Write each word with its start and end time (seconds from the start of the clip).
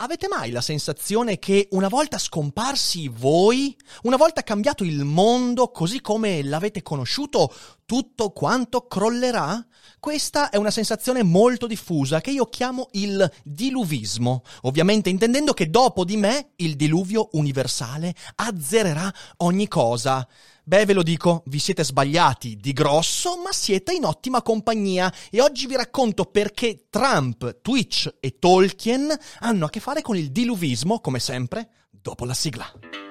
Avete 0.00 0.28
mai 0.28 0.52
la 0.52 0.60
sensazione 0.60 1.40
che 1.40 1.66
una 1.72 1.88
volta 1.88 2.18
scomparsi 2.18 3.08
voi, 3.08 3.76
una 4.02 4.16
volta 4.16 4.44
cambiato 4.44 4.84
il 4.84 5.02
mondo 5.02 5.72
così 5.72 6.00
come 6.00 6.40
l'avete 6.44 6.82
conosciuto, 6.82 7.52
tutto 7.84 8.30
quanto 8.30 8.86
crollerà? 8.86 9.66
Questa 10.00 10.50
è 10.50 10.56
una 10.56 10.70
sensazione 10.70 11.22
molto 11.22 11.66
diffusa 11.66 12.20
che 12.20 12.30
io 12.30 12.46
chiamo 12.46 12.88
il 12.92 13.30
diluvismo, 13.42 14.42
ovviamente 14.62 15.10
intendendo 15.10 15.52
che 15.52 15.70
dopo 15.70 16.04
di 16.04 16.16
me 16.16 16.50
il 16.56 16.76
diluvio 16.76 17.28
universale 17.32 18.14
azzererà 18.36 19.12
ogni 19.38 19.66
cosa. 19.66 20.26
Beh, 20.62 20.84
ve 20.84 20.92
lo 20.92 21.02
dico, 21.02 21.42
vi 21.46 21.58
siete 21.58 21.82
sbagliati 21.82 22.56
di 22.56 22.72
grosso, 22.72 23.40
ma 23.42 23.52
siete 23.52 23.94
in 23.94 24.04
ottima 24.04 24.42
compagnia 24.42 25.12
e 25.30 25.40
oggi 25.40 25.66
vi 25.66 25.76
racconto 25.76 26.26
perché 26.26 26.86
Trump, 26.90 27.60
Twitch 27.62 28.16
e 28.20 28.38
Tolkien 28.38 29.12
hanno 29.40 29.64
a 29.64 29.70
che 29.70 29.80
fare 29.80 30.02
con 30.02 30.16
il 30.16 30.30
diluvismo, 30.30 31.00
come 31.00 31.20
sempre, 31.20 31.70
dopo 31.90 32.24
la 32.26 32.34
sigla. 32.34 33.07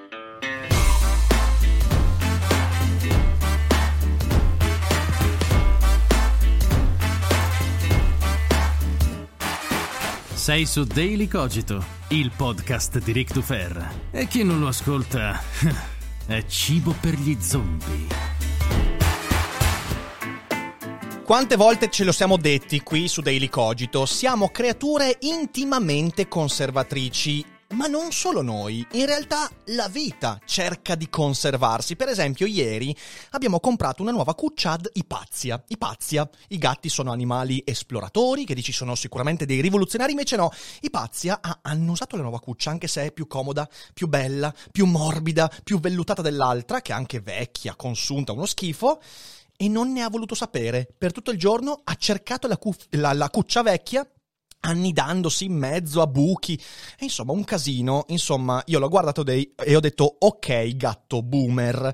Sei 10.47 10.65
su 10.65 10.85
Daily 10.85 11.27
Cogito, 11.27 11.83
il 12.11 12.31
podcast 12.33 12.99
di 12.99 13.11
Rick 13.11 13.33
Dufer. 13.33 13.95
E 14.11 14.27
chi 14.27 14.45
non 14.45 14.61
lo 14.61 14.67
ascolta 14.67 15.41
è 16.25 16.45
cibo 16.45 16.95
per 17.01 17.15
gli 17.15 17.35
zombie. 17.41 18.07
Quante 21.25 21.57
volte 21.57 21.89
ce 21.89 22.05
lo 22.05 22.13
siamo 22.13 22.37
detti 22.37 22.79
qui 22.79 23.09
su 23.09 23.19
Daily 23.19 23.49
Cogito? 23.49 24.05
Siamo 24.05 24.47
creature 24.47 25.17
intimamente 25.19 26.29
conservatrici 26.29 27.43
ma 27.71 27.87
non 27.87 28.11
solo 28.11 28.41
noi, 28.41 28.85
in 28.93 29.05
realtà 29.05 29.49
la 29.65 29.87
vita 29.89 30.39
cerca 30.45 30.95
di 30.95 31.09
conservarsi. 31.09 31.95
Per 31.95 32.07
esempio, 32.07 32.45
ieri 32.45 32.95
abbiamo 33.31 33.59
comprato 33.59 34.01
una 34.01 34.11
nuova 34.11 34.35
cucciad 34.35 34.89
Ipazia. 34.93 35.61
Ipazia, 35.67 36.29
i 36.49 36.57
gatti 36.57 36.87
sono 36.89 37.11
animali 37.11 37.61
esploratori, 37.65 38.45
che 38.45 38.55
dici 38.55 38.71
sono 38.71 38.95
sicuramente 38.95 39.45
dei 39.45 39.59
rivoluzionari, 39.59 40.11
invece 40.11 40.37
no. 40.37 40.49
Ipazia 40.81 41.39
ha 41.41 41.59
annusato 41.63 42.15
la 42.15 42.21
nuova 42.21 42.39
cuccia, 42.39 42.69
anche 42.69 42.87
se 42.87 43.07
è 43.07 43.11
più 43.11 43.27
comoda, 43.27 43.67
più 43.93 44.07
bella, 44.07 44.53
più 44.71 44.85
morbida, 44.85 45.51
più 45.63 45.79
vellutata 45.79 46.21
dell'altra, 46.21 46.81
che 46.81 46.93
è 46.93 46.95
anche 46.95 47.19
vecchia, 47.19 47.75
consunta, 47.75 48.31
uno 48.31 48.45
schifo 48.45 49.01
e 49.57 49.67
non 49.67 49.91
ne 49.91 50.03
ha 50.03 50.09
voluto 50.09 50.35
sapere. 50.35 50.87
Per 50.97 51.11
tutto 51.11 51.31
il 51.31 51.39
giorno 51.39 51.81
ha 51.83 51.95
cercato 51.95 52.47
la, 52.47 52.57
cu- 52.57 52.75
la, 52.91 53.11
la 53.13 53.29
cuccia 53.29 53.63
vecchia 53.63 54.07
annidandosi 54.61 55.45
in 55.45 55.53
mezzo 55.53 56.01
a 56.01 56.07
buchi. 56.07 56.55
E 56.97 57.05
insomma, 57.05 57.33
un 57.33 57.43
casino. 57.43 58.05
Insomma, 58.07 58.61
io 58.65 58.79
l'ho 58.79 58.89
guardato 58.89 59.23
dei, 59.23 59.53
e 59.55 59.75
ho 59.75 59.79
detto, 59.79 60.15
ok, 60.19 60.75
gatto 60.75 61.21
boomer. 61.21 61.93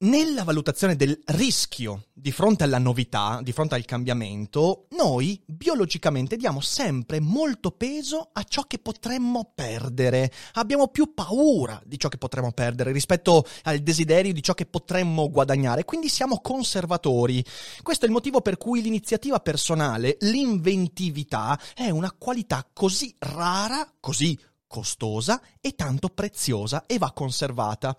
Nella 0.00 0.44
valutazione 0.44 0.94
del 0.94 1.18
rischio 1.24 2.04
di 2.12 2.30
fronte 2.30 2.62
alla 2.62 2.78
novità, 2.78 3.40
di 3.42 3.50
fronte 3.50 3.74
al 3.74 3.84
cambiamento, 3.84 4.86
noi 4.90 5.42
biologicamente 5.44 6.36
diamo 6.36 6.60
sempre 6.60 7.18
molto 7.18 7.72
peso 7.72 8.30
a 8.32 8.44
ciò 8.44 8.62
che 8.62 8.78
potremmo 8.78 9.50
perdere. 9.56 10.30
Abbiamo 10.52 10.86
più 10.86 11.14
paura 11.14 11.82
di 11.84 11.98
ciò 11.98 12.08
che 12.08 12.16
potremmo 12.16 12.52
perdere 12.52 12.92
rispetto 12.92 13.44
al 13.64 13.80
desiderio 13.80 14.32
di 14.32 14.40
ciò 14.40 14.54
che 14.54 14.66
potremmo 14.66 15.30
guadagnare, 15.30 15.84
quindi 15.84 16.08
siamo 16.08 16.40
conservatori. 16.40 17.44
Questo 17.82 18.04
è 18.04 18.06
il 18.06 18.14
motivo 18.14 18.40
per 18.40 18.56
cui 18.56 18.80
l'iniziativa 18.80 19.40
personale, 19.40 20.16
l'inventività, 20.20 21.58
è 21.74 21.90
una 21.90 22.14
qualità 22.16 22.64
così 22.72 23.12
rara, 23.18 23.94
così 23.98 24.38
costosa 24.68 25.42
e 25.60 25.74
tanto 25.74 26.10
preziosa 26.10 26.86
e 26.86 26.98
va 26.98 27.10
conservata. 27.12 27.96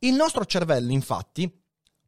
Il 0.00 0.14
nostro 0.14 0.44
cervello, 0.44 0.92
infatti, 0.92 1.50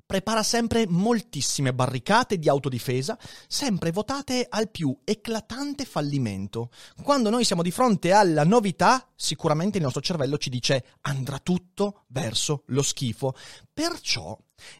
prepara 0.06 0.42
sempre 0.42 0.86
moltissime 0.86 1.72
barricate 1.72 2.38
di 2.38 2.48
autodifesa, 2.48 3.18
sempre 3.48 3.90
votate 3.90 4.46
al 4.48 4.70
più 4.70 4.96
eclatante 5.02 5.84
fallimento. 5.84 6.70
Quando 7.02 7.30
noi 7.30 7.44
siamo 7.44 7.62
di 7.62 7.70
fronte 7.70 8.12
alla 8.12 8.44
novità, 8.44 9.10
sicuramente 9.16 9.78
il 9.78 9.84
nostro 9.84 10.02
cervello 10.02 10.36
ci 10.36 10.50
dice 10.50 10.84
andrà 11.02 11.38
tutto 11.38 12.04
verso 12.08 12.62
lo 12.66 12.82
schifo. 12.82 13.34
Perciò 13.72 14.38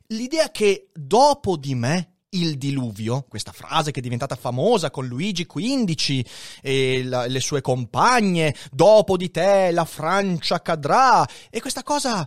l'idea 0.08 0.50
che 0.50 0.90
dopo 0.92 1.56
di 1.56 1.74
me 1.74 2.13
il 2.34 2.56
diluvio, 2.58 3.24
questa 3.28 3.52
frase 3.52 3.90
che 3.90 4.00
è 4.00 4.02
diventata 4.02 4.36
famosa 4.36 4.90
con 4.90 5.06
Luigi 5.06 5.46
XV 5.46 6.26
e 6.62 7.02
la, 7.04 7.26
le 7.26 7.40
sue 7.40 7.60
compagne, 7.60 8.54
dopo 8.70 9.16
di 9.16 9.30
te 9.30 9.70
la 9.70 9.84
Francia 9.84 10.60
cadrà, 10.60 11.26
e 11.50 11.60
questa 11.60 11.82
cosa 11.82 12.26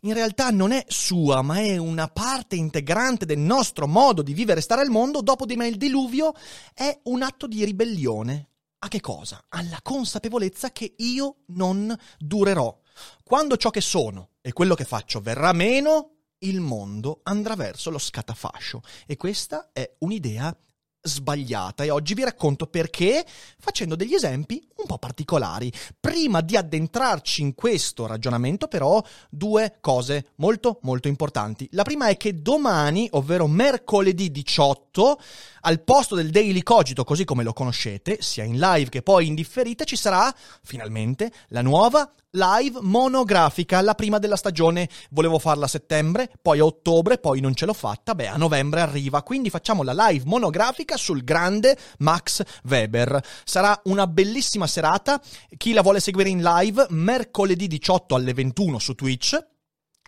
in 0.00 0.12
realtà 0.12 0.50
non 0.50 0.72
è 0.72 0.84
sua, 0.88 1.42
ma 1.42 1.58
è 1.58 1.76
una 1.76 2.08
parte 2.08 2.56
integrante 2.56 3.26
del 3.26 3.38
nostro 3.38 3.86
modo 3.86 4.22
di 4.22 4.34
vivere 4.34 4.60
e 4.60 4.62
stare 4.62 4.82
al 4.82 4.90
mondo, 4.90 5.20
dopo 5.20 5.46
di 5.46 5.56
me 5.56 5.66
il 5.66 5.76
diluvio 5.76 6.32
è 6.74 7.00
un 7.04 7.22
atto 7.22 7.46
di 7.46 7.64
ribellione. 7.64 8.50
A 8.78 8.88
che 8.88 9.00
cosa? 9.00 9.42
Alla 9.48 9.80
consapevolezza 9.82 10.70
che 10.70 10.94
io 10.98 11.38
non 11.46 11.96
durerò. 12.18 12.78
Quando 13.24 13.56
ciò 13.56 13.70
che 13.70 13.80
sono 13.80 14.30
e 14.40 14.52
quello 14.52 14.74
che 14.74 14.84
faccio 14.84 15.20
verrà 15.20 15.52
meno, 15.52 16.15
il 16.40 16.60
mondo 16.60 17.20
andrà 17.24 17.54
verso 17.54 17.90
lo 17.90 17.98
scatafascio. 17.98 18.82
E 19.06 19.16
questa 19.16 19.70
è 19.72 19.96
un'idea 20.00 20.56
sbagliata. 21.00 21.84
E 21.84 21.90
oggi 21.90 22.14
vi 22.14 22.24
racconto 22.24 22.66
perché 22.66 23.24
facendo 23.58 23.94
degli 23.96 24.14
esempi 24.14 24.66
un 24.86 24.94
po' 24.94 24.98
particolari. 24.98 25.70
Prima 25.98 26.40
di 26.40 26.56
addentrarci 26.56 27.42
in 27.42 27.54
questo 27.54 28.06
ragionamento 28.06 28.68
però 28.68 29.02
due 29.28 29.78
cose 29.80 30.28
molto 30.36 30.78
molto 30.82 31.08
importanti. 31.08 31.68
La 31.72 31.82
prima 31.82 32.06
è 32.06 32.16
che 32.16 32.40
domani, 32.40 33.08
ovvero 33.12 33.48
mercoledì 33.48 34.30
18, 34.30 35.18
al 35.62 35.82
posto 35.82 36.14
del 36.14 36.30
Daily 36.30 36.62
Cogito 36.62 37.02
così 37.02 37.24
come 37.24 37.42
lo 37.42 37.52
conoscete, 37.52 38.18
sia 38.20 38.44
in 38.44 38.58
live 38.58 38.88
che 38.88 39.02
poi 39.02 39.26
in 39.26 39.34
differita, 39.34 39.84
ci 39.84 39.96
sarà 39.96 40.32
finalmente 40.62 41.32
la 41.48 41.62
nuova 41.62 42.10
live 42.36 42.80
monografica, 42.82 43.80
la 43.80 43.94
prima 43.94 44.18
della 44.18 44.36
stagione. 44.36 44.88
Volevo 45.10 45.38
farla 45.38 45.64
a 45.64 45.68
settembre, 45.68 46.30
poi 46.40 46.58
a 46.58 46.64
ottobre, 46.64 47.18
poi 47.18 47.40
non 47.40 47.54
ce 47.54 47.66
l'ho 47.66 47.72
fatta, 47.72 48.14
beh, 48.14 48.28
a 48.28 48.36
novembre 48.36 48.80
arriva. 48.80 49.22
Quindi 49.22 49.50
facciamo 49.50 49.82
la 49.82 50.08
live 50.08 50.24
monografica 50.26 50.96
sul 50.96 51.24
grande 51.24 51.76
Max 51.98 52.42
Weber. 52.64 53.22
Sarà 53.44 53.80
una 53.84 54.06
bellissima 54.06 54.66
serata. 54.76 55.22
Chi 55.56 55.72
la 55.72 55.80
vuole 55.80 56.00
seguire 56.00 56.28
in 56.28 56.42
live, 56.42 56.86
mercoledì 56.90 57.66
18 57.66 58.14
alle 58.14 58.34
21 58.34 58.78
su 58.78 58.94
Twitch 58.94 59.54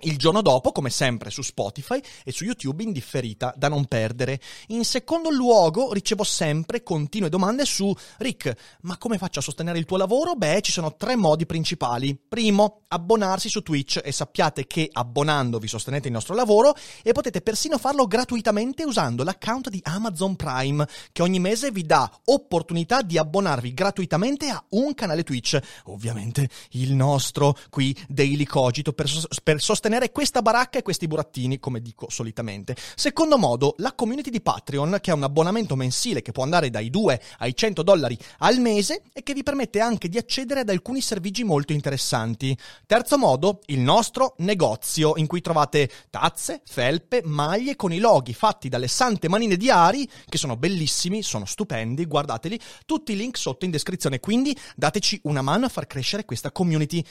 il 0.00 0.16
giorno 0.16 0.42
dopo, 0.42 0.72
come 0.72 0.90
sempre, 0.90 1.30
su 1.30 1.42
Spotify 1.42 2.00
e 2.24 2.32
su 2.32 2.44
YouTube 2.44 2.82
in 2.82 2.92
differita, 2.92 3.52
da 3.56 3.68
non 3.68 3.86
perdere. 3.86 4.40
In 4.68 4.84
secondo 4.84 5.30
luogo, 5.30 5.92
ricevo 5.92 6.22
sempre 6.22 6.82
continue 6.82 7.28
domande 7.28 7.64
su 7.64 7.92
Rick, 8.18 8.54
ma 8.82 8.96
come 8.96 9.18
faccio 9.18 9.40
a 9.40 9.42
sostenere 9.42 9.78
il 9.78 9.84
tuo 9.84 9.96
lavoro? 9.96 10.34
Beh, 10.34 10.60
ci 10.60 10.72
sono 10.72 10.94
tre 10.96 11.16
modi 11.16 11.46
principali. 11.46 12.16
Primo, 12.16 12.82
abbonarsi 12.88 13.48
su 13.48 13.62
Twitch 13.62 14.00
e 14.04 14.12
sappiate 14.12 14.66
che 14.66 14.88
abbonandovi 14.90 15.66
sostenete 15.66 16.08
il 16.08 16.14
nostro 16.14 16.34
lavoro 16.34 16.74
e 17.02 17.12
potete 17.12 17.40
persino 17.40 17.78
farlo 17.78 18.06
gratuitamente 18.06 18.84
usando 18.84 19.24
l'account 19.24 19.68
di 19.68 19.80
Amazon 19.84 20.36
Prime, 20.36 20.86
che 21.12 21.22
ogni 21.22 21.40
mese 21.40 21.70
vi 21.70 21.82
dà 21.82 22.10
opportunità 22.26 23.02
di 23.02 23.18
abbonarvi 23.18 23.74
gratuitamente 23.74 24.48
a 24.48 24.62
un 24.70 24.94
canale 24.94 25.24
Twitch. 25.24 25.58
Ovviamente 25.84 26.48
il 26.70 26.94
nostro 26.94 27.56
qui, 27.70 27.96
Daily 28.08 28.44
Cogito, 28.44 28.92
per, 28.92 29.10
per 29.42 29.60
sostenere 29.60 29.87
sostenere 29.88 30.12
questa 30.12 30.42
baracca 30.42 30.78
e 30.78 30.82
questi 30.82 31.06
burattini, 31.06 31.58
come 31.58 31.80
dico 31.80 32.10
solitamente. 32.10 32.76
Secondo 32.94 33.38
modo, 33.38 33.74
la 33.78 33.94
community 33.94 34.28
di 34.28 34.42
Patreon, 34.42 34.98
che 35.00 35.10
è 35.10 35.14
un 35.14 35.22
abbonamento 35.22 35.76
mensile 35.76 36.20
che 36.20 36.30
può 36.30 36.42
andare 36.42 36.68
dai 36.68 36.90
2 36.90 37.20
ai 37.38 37.56
100 37.56 37.82
dollari 37.82 38.18
al 38.38 38.58
mese 38.58 39.02
e 39.14 39.22
che 39.22 39.32
vi 39.32 39.42
permette 39.42 39.80
anche 39.80 40.08
di 40.08 40.18
accedere 40.18 40.60
ad 40.60 40.68
alcuni 40.68 41.00
servigi 41.00 41.42
molto 41.42 41.72
interessanti. 41.72 42.56
Terzo 42.86 43.16
modo, 43.16 43.60
il 43.66 43.80
nostro 43.80 44.34
negozio, 44.38 45.14
in 45.16 45.26
cui 45.26 45.40
trovate 45.40 45.90
tazze, 46.10 46.60
felpe, 46.66 47.22
maglie 47.24 47.74
con 47.74 47.92
i 47.92 47.98
loghi 47.98 48.34
fatti 48.34 48.68
dalle 48.68 48.88
sante 48.88 49.28
manine 49.28 49.56
di 49.56 49.70
Ari, 49.70 50.06
che 50.28 50.36
sono 50.36 50.56
bellissimi, 50.56 51.22
sono 51.22 51.46
stupendi, 51.46 52.04
guardateli, 52.04 52.60
tutti 52.84 53.12
i 53.12 53.16
link 53.16 53.38
sotto 53.38 53.64
in 53.64 53.70
descrizione, 53.70 54.20
quindi 54.20 54.54
dateci 54.76 55.18
una 55.24 55.40
mano 55.40 55.64
a 55.64 55.70
far 55.70 55.86
crescere 55.86 56.26
questa 56.26 56.52
community. 56.52 57.02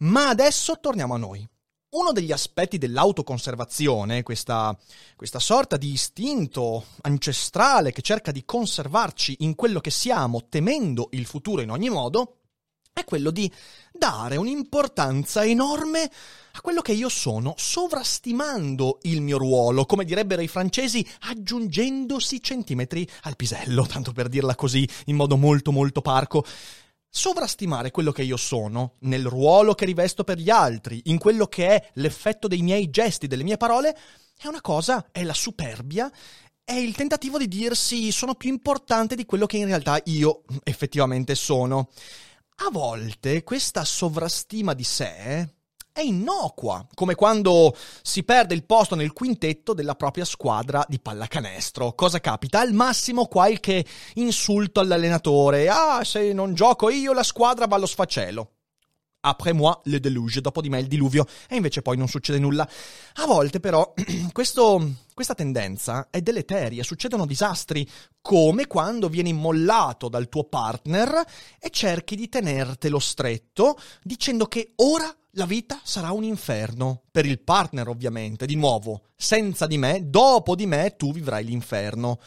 Ma 0.00 0.28
adesso 0.28 0.78
torniamo 0.78 1.14
a 1.14 1.18
noi. 1.18 1.48
Uno 1.88 2.10
degli 2.10 2.32
aspetti 2.32 2.78
dell'autoconservazione, 2.78 4.24
questa, 4.24 4.76
questa 5.14 5.38
sorta 5.38 5.76
di 5.76 5.92
istinto 5.92 6.86
ancestrale 7.02 7.92
che 7.92 8.02
cerca 8.02 8.32
di 8.32 8.44
conservarci 8.44 9.36
in 9.40 9.54
quello 9.54 9.78
che 9.80 9.90
siamo, 9.90 10.48
temendo 10.48 11.08
il 11.12 11.26
futuro 11.26 11.62
in 11.62 11.70
ogni 11.70 11.88
modo, 11.88 12.38
è 12.92 13.04
quello 13.04 13.30
di 13.30 13.50
dare 13.92 14.36
un'importanza 14.36 15.44
enorme 15.44 16.10
a 16.52 16.60
quello 16.60 16.80
che 16.80 16.92
io 16.92 17.08
sono, 17.08 17.54
sovrastimando 17.56 18.98
il 19.02 19.20
mio 19.20 19.38
ruolo, 19.38 19.86
come 19.86 20.04
direbbero 20.04 20.42
i 20.42 20.48
francesi, 20.48 21.06
aggiungendosi 21.20 22.42
centimetri 22.42 23.08
al 23.22 23.36
pisello, 23.36 23.86
tanto 23.86 24.12
per 24.12 24.28
dirla 24.28 24.56
così 24.56 24.88
in 25.06 25.14
modo 25.16 25.36
molto 25.36 25.70
molto 25.70 26.00
parco 26.00 26.44
sovrastimare 27.16 27.90
quello 27.90 28.12
che 28.12 28.22
io 28.22 28.36
sono, 28.36 28.96
nel 29.00 29.24
ruolo 29.24 29.74
che 29.74 29.86
rivesto 29.86 30.22
per 30.22 30.36
gli 30.36 30.50
altri, 30.50 31.00
in 31.04 31.16
quello 31.16 31.46
che 31.46 31.68
è 31.68 31.90
l'effetto 31.94 32.46
dei 32.46 32.60
miei 32.60 32.90
gesti, 32.90 33.26
delle 33.26 33.42
mie 33.42 33.56
parole, 33.56 33.96
è 34.38 34.46
una 34.46 34.60
cosa, 34.60 35.08
è 35.10 35.24
la 35.24 35.32
superbia, 35.32 36.12
è 36.62 36.74
il 36.74 36.94
tentativo 36.94 37.38
di 37.38 37.48
dirsi 37.48 38.12
sono 38.12 38.34
più 38.34 38.50
importante 38.50 39.14
di 39.14 39.24
quello 39.24 39.46
che 39.46 39.56
in 39.56 39.64
realtà 39.64 39.98
io 40.04 40.42
effettivamente 40.62 41.34
sono. 41.34 41.88
A 42.66 42.70
volte 42.70 43.42
questa 43.42 43.84
sovrastima 43.86 44.74
di 44.74 44.84
sé 44.84 45.55
è 45.96 46.02
innocua, 46.02 46.86
come 46.92 47.14
quando 47.14 47.74
si 48.02 48.22
perde 48.22 48.52
il 48.52 48.66
posto 48.66 48.94
nel 48.94 49.14
quintetto 49.14 49.72
della 49.72 49.94
propria 49.94 50.26
squadra 50.26 50.84
di 50.86 51.00
pallacanestro. 51.00 51.94
Cosa 51.94 52.20
capita? 52.20 52.60
Al 52.60 52.74
massimo 52.74 53.24
qualche 53.24 53.82
insulto 54.16 54.80
all'allenatore. 54.80 55.70
Ah, 55.70 56.04
se 56.04 56.34
non 56.34 56.52
gioco 56.52 56.90
io, 56.90 57.14
la 57.14 57.22
squadra 57.22 57.66
va 57.66 57.76
allo 57.76 57.86
sfacelo. 57.86 58.55
Après 59.28 59.52
moi 59.52 59.76
le 59.84 59.98
deluge, 59.98 60.40
dopo 60.40 60.60
di 60.60 60.68
me 60.68 60.78
il 60.78 60.86
diluvio, 60.86 61.26
e 61.48 61.56
invece 61.56 61.82
poi 61.82 61.96
non 61.96 62.06
succede 62.06 62.38
nulla. 62.38 62.68
A 63.14 63.26
volte 63.26 63.58
però 63.58 63.92
questo, 64.32 64.92
questa 65.14 65.34
tendenza 65.34 66.06
è 66.10 66.20
deleteria, 66.20 66.84
succedono 66.84 67.26
disastri, 67.26 67.88
come 68.20 68.68
quando 68.68 69.08
vieni 69.08 69.32
mollato 69.32 70.08
dal 70.08 70.28
tuo 70.28 70.44
partner 70.44 71.24
e 71.58 71.70
cerchi 71.70 72.14
di 72.14 72.28
tenertelo 72.28 73.00
stretto 73.00 73.76
dicendo 74.02 74.46
che 74.46 74.74
ora 74.76 75.12
la 75.32 75.46
vita 75.46 75.80
sarà 75.82 76.12
un 76.12 76.22
inferno. 76.22 77.02
Per 77.10 77.26
il 77.26 77.40
partner, 77.40 77.88
ovviamente, 77.88 78.46
di 78.46 78.54
nuovo, 78.54 79.08
senza 79.16 79.66
di 79.66 79.76
me, 79.76 80.08
dopo 80.08 80.54
di 80.54 80.66
me, 80.66 80.94
tu 80.96 81.12
vivrai 81.12 81.44
l'inferno. 81.44 82.20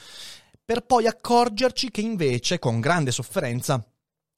Per 0.65 0.81
poi 0.81 1.07
accorgerci 1.07 1.91
che 1.91 2.01
invece, 2.01 2.59
con 2.59 2.81
grande 2.81 3.11
sofferenza, 3.11 3.83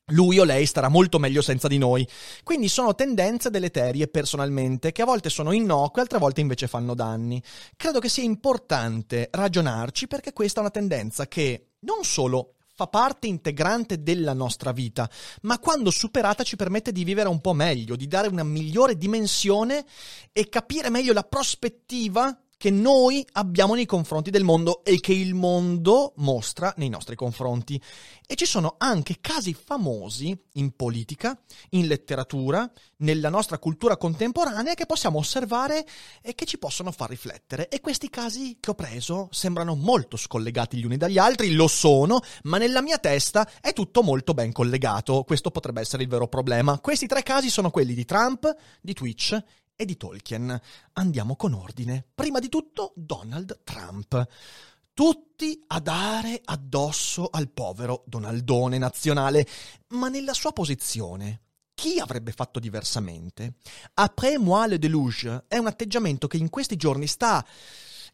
lui 0.07 0.39
o 0.39 0.44
lei 0.44 0.65
starà 0.65 0.89
molto 0.89 1.19
meglio 1.19 1.42
senza 1.42 1.68
di 1.68 1.77
noi. 1.77 2.07
Quindi 2.44 2.68
sono 2.68 2.95
tendenze 2.95 3.50
deleterie 3.50 4.07
personalmente, 4.07 4.92
che 4.92 5.01
a 5.01 5.06
volte 5.06 5.30
sono 5.30 5.51
innocue, 5.51 6.01
altre 6.01 6.18
volte 6.18 6.42
invece 6.42 6.68
fanno 6.68 6.94
danni. 6.94 7.42
Credo 7.75 8.00
che 8.00 8.09
sia 8.09 8.24
importante 8.24 9.30
ragionarci 9.31 10.07
perché 10.07 10.33
questa 10.33 10.59
è 10.59 10.63
una 10.63 10.71
tendenza 10.71 11.27
che 11.27 11.68
non 11.81 12.03
solo 12.03 12.56
fa 12.74 12.88
parte 12.88 13.27
integrante 13.27 14.01
della 14.01 14.33
nostra 14.33 14.71
vita, 14.71 15.09
ma 15.42 15.59
quando 15.59 15.92
superata 15.92 16.44
ci 16.44 16.56
permette 16.56 16.92
di 16.92 17.03
vivere 17.03 17.30
un 17.30 17.39
po' 17.39 17.53
meglio, 17.53 17.95
di 17.95 18.07
dare 18.07 18.27
una 18.27 18.44
migliore 18.44 18.98
dimensione 18.98 19.86
e 20.31 20.50
capire 20.50 20.89
meglio 20.89 21.13
la 21.13 21.24
prospettiva 21.24 22.36
che 22.62 22.69
noi 22.69 23.25
abbiamo 23.31 23.74
nei 23.74 23.88
confronti 23.88 24.30
del 24.30 24.44
mondo 24.44 24.84
e 24.84 25.00
che 25.00 25.13
il 25.13 25.34
mondo 25.34 26.13
mostra 26.18 26.72
nei 26.78 26.90
nostri 26.90 27.16
confronti. 27.16 27.81
E 28.28 28.36
ci 28.36 28.46
sono 28.46 28.75
anche 28.78 29.18
casi 29.19 29.56
famosi 29.56 30.40
in 30.54 30.75
politica, 30.75 31.36
in 31.69 31.88
letteratura, 31.88 32.72
nella 32.98 33.30
nostra 33.30 33.58
cultura 33.58 33.98
contemporanea 33.98 34.75
che 34.75 34.86
possiamo 34.86 35.18
osservare 35.18 35.84
e 36.22 36.36
che 36.36 36.46
ci 36.46 36.60
possono 36.60 36.92
far 36.92 37.10
riflettere. 37.10 37.68
E 37.68 37.81
questi 37.81 38.12
casi 38.12 38.58
che 38.60 38.69
ho 38.69 38.75
preso 38.75 39.28
sembrano 39.31 39.74
molto 39.74 40.16
scollegati 40.16 40.78
gli 40.78 40.86
uni 40.86 40.98
dagli 40.98 41.18
altri, 41.18 41.54
lo 41.54 41.68
sono, 41.68 42.19
ma 42.44 42.60
nella 42.60 42.84
mia 42.84 43.00
testa 43.00 43.50
è 43.60 43.74
tutto 43.74 44.04
molto 44.04 44.36
ben 44.36 44.52
collegato. 44.52 45.24
Questo 45.24 45.50
potrebbe 45.50 45.81
essere 45.81 46.04
il 46.04 46.10
vero 46.10 46.28
problema. 46.28 46.80
Questi 46.80 47.08
tre 47.08 47.24
casi 47.24 47.50
sono 47.50 47.72
quelli 47.72 47.96
di 47.96 48.06
Trump, 48.06 48.56
di 48.81 48.94
Twitch 48.94 49.44
e 49.81 49.86
di 49.86 49.98
Tolkien. 49.98 50.60
Andiamo 50.94 51.36
con 51.36 51.54
ordine. 51.54 52.06
Prima 52.13 52.39
di 52.39 52.50
tutto 52.50 52.94
Donald 52.95 53.62
Trump. 53.63 54.28
Tutti 54.94 55.63
a 55.68 55.80
dare 55.80 56.39
addosso 56.45 57.28
al 57.31 57.50
povero 57.50 58.04
Donaldone 58.06 58.78
nazionale, 58.78 59.48
ma 59.89 60.10
nella 60.10 60.33
sua 60.33 60.54
posizione 60.54 61.42
chi 61.74 61.98
avrebbe 61.98 62.31
fatto 62.31 62.60
diversamente? 62.60 63.56
Après 63.95 64.38
moi 64.38 64.69
le 64.69 64.78
deluge 64.78 65.45
è 65.48 65.57
un 65.57 65.66
atteggiamento 65.66 66.27
che 66.27 66.38
in 66.38 66.50
questi 66.50 66.75
giorni 66.75 67.07
sta 67.07 67.44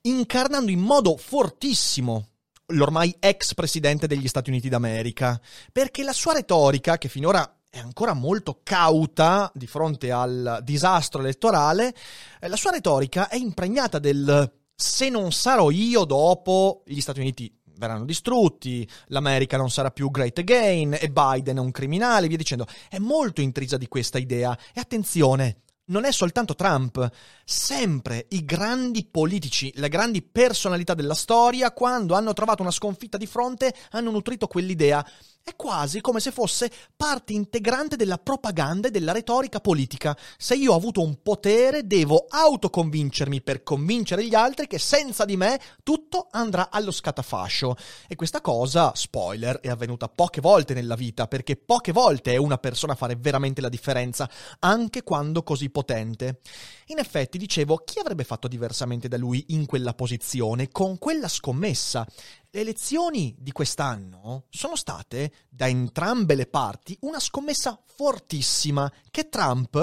incarnando 0.04 0.72
in 0.72 0.80
modo 0.80 1.18
fortissimo 1.18 2.30
l'ormai 2.68 3.14
ex 3.20 3.54
presidente 3.54 4.08
degli 4.08 4.28
Stati 4.30 4.50
Uniti 4.50 4.70
d'America, 4.70 5.42
perché 5.74 6.04
la 6.04 6.14
sua 6.14 6.34
retorica, 6.34 6.98
che 6.98 7.10
finora 7.10 7.57
è 7.78 7.80
ancora 7.80 8.14
molto 8.14 8.62
cauta 8.64 9.52
di 9.54 9.68
fronte 9.68 10.12
al 10.12 10.60
disastro 10.64 11.22
elettorale, 11.22 11.94
eh, 12.40 12.48
la 12.48 12.56
sua 12.56 12.72
retorica 12.72 13.30
è 13.30 13.36
impregnata 13.36 14.00
del 14.00 14.52
se 14.76 15.10
non 15.10 15.32
sarò 15.32 15.72
io 15.72 16.04
dopo 16.04 16.84
gli 16.86 17.00
Stati 17.02 17.20
Uniti 17.20 17.52
verranno 17.78 18.06
distrutti, 18.06 18.88
l'America 19.08 19.58
non 19.58 19.70
sarà 19.70 19.92
più 19.92 20.10
great 20.10 20.40
again 20.40 20.98
e 21.00 21.10
Biden 21.10 21.58
è 21.58 21.60
un 21.60 21.72
criminale, 21.72 22.28
via 22.28 22.38
dicendo. 22.38 22.66
È 22.90 22.98
molto 22.98 23.42
intrisa 23.42 23.78
di 23.78 23.88
questa 23.88 24.18
idea. 24.18 24.58
E 24.74 24.80
attenzione, 24.80 25.62
non 25.86 26.04
è 26.04 26.12
soltanto 26.12 26.56
Trump, 26.56 27.08
sempre 27.46 28.26
i 28.30 28.44
grandi 28.44 29.06
politici, 29.06 29.72
le 29.76 29.90
grandi 29.90 30.22
personalità 30.22 30.94
della 30.94 31.14
storia, 31.14 31.72
quando 31.72 32.16
hanno 32.16 32.34
trovato 32.34 32.62
una 32.62 32.72
sconfitta 32.72 33.18
di 33.18 33.26
fronte, 33.26 33.74
hanno 33.92 34.12
nutrito 34.12 34.48
quell'idea. 34.48 35.06
È 35.48 35.56
quasi 35.56 36.02
come 36.02 36.20
se 36.20 36.32
fosse 36.32 36.70
parte 36.94 37.32
integrante 37.32 37.96
della 37.96 38.18
propaganda 38.18 38.90
e 38.90 38.92
della 38.92 39.14
retorica 39.14 39.62
politica. 39.62 40.14
Se 40.38 40.56
io 40.56 40.74
ho 40.74 40.76
avuto 40.76 41.02
un 41.02 41.22
potere, 41.24 41.88
devo 41.88 42.26
autoconvincermi 42.28 43.42
per 43.42 43.64
convincere 43.64 44.26
gli 44.26 44.36
altri 44.36 44.68
che 44.68 44.78
senza 44.78 45.24
di 45.24 45.38
me 45.38 45.58
tutto 45.84 46.28
andrà 46.32 46.70
allo 46.70 46.92
scatafascio. 46.92 47.78
E 48.10 48.16
questa 48.18 48.42
cosa, 48.42 48.92
spoiler, 48.94 49.62
è 49.62 49.70
avvenuta 49.70 50.10
poche 50.10 50.42
volte 50.42 50.74
nella 50.74 50.96
vita, 50.96 51.28
perché 51.28 51.56
poche 51.56 51.94
volte 51.94 52.34
è 52.34 52.38
una 52.38 52.58
persona 52.58 52.92
a 52.92 52.98
fare 52.98 53.16
veramente 53.16 53.62
la 53.62 53.70
differenza, 53.70 54.30
anche 54.60 55.04
quando 55.04 55.44
così 55.44 55.70
potente. 55.70 56.42
In 56.88 57.00
effetti, 57.00 57.38
dicevo, 57.38 57.84
chi 57.86 58.00
avrebbe 58.00 58.26
fatto 58.26 58.50
diversamente 58.50 59.08
da 59.08 59.16
lui 59.16 59.46
in 59.50 59.66
quella 59.66 59.94
posizione, 59.94 60.68
con 60.68 60.98
quella 60.98 61.30
scommessa? 61.30 62.06
Le 62.50 62.62
elezioni 62.62 63.36
di 63.38 63.52
quest'anno 63.52 64.46
sono 64.50 64.78
state, 64.78 65.34
da 65.50 65.68
entrambe 65.68 66.34
le 66.34 66.48
parti, 66.48 66.98
una 67.02 67.20
scommessa 67.20 67.78
fortissima 67.86 68.90
che 69.12 69.28
Trump 69.28 69.76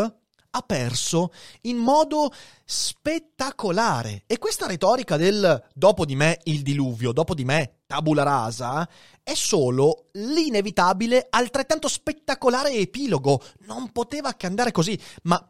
ha 0.51 0.61
perso 0.63 1.31
in 1.63 1.77
modo 1.77 2.33
spettacolare. 2.65 4.23
E 4.27 4.39
questa 4.39 4.67
retorica 4.67 5.19
del 5.19 5.63
dopo 5.75 6.07
di 6.07 6.17
me 6.17 6.41
il 6.45 6.63
diluvio, 6.63 7.13
dopo 7.13 7.35
di 7.35 7.45
me 7.45 7.81
tabula 7.87 8.23
rasa, 8.23 8.89
è 9.23 9.35
solo 9.35 10.09
l'inevitabile, 10.13 11.27
altrettanto 11.29 11.87
spettacolare 11.87 12.73
epilogo. 12.73 13.43
Non 13.67 13.93
poteva 13.93 14.33
che 14.35 14.47
andare 14.47 14.71
così, 14.71 14.99
ma 15.25 15.47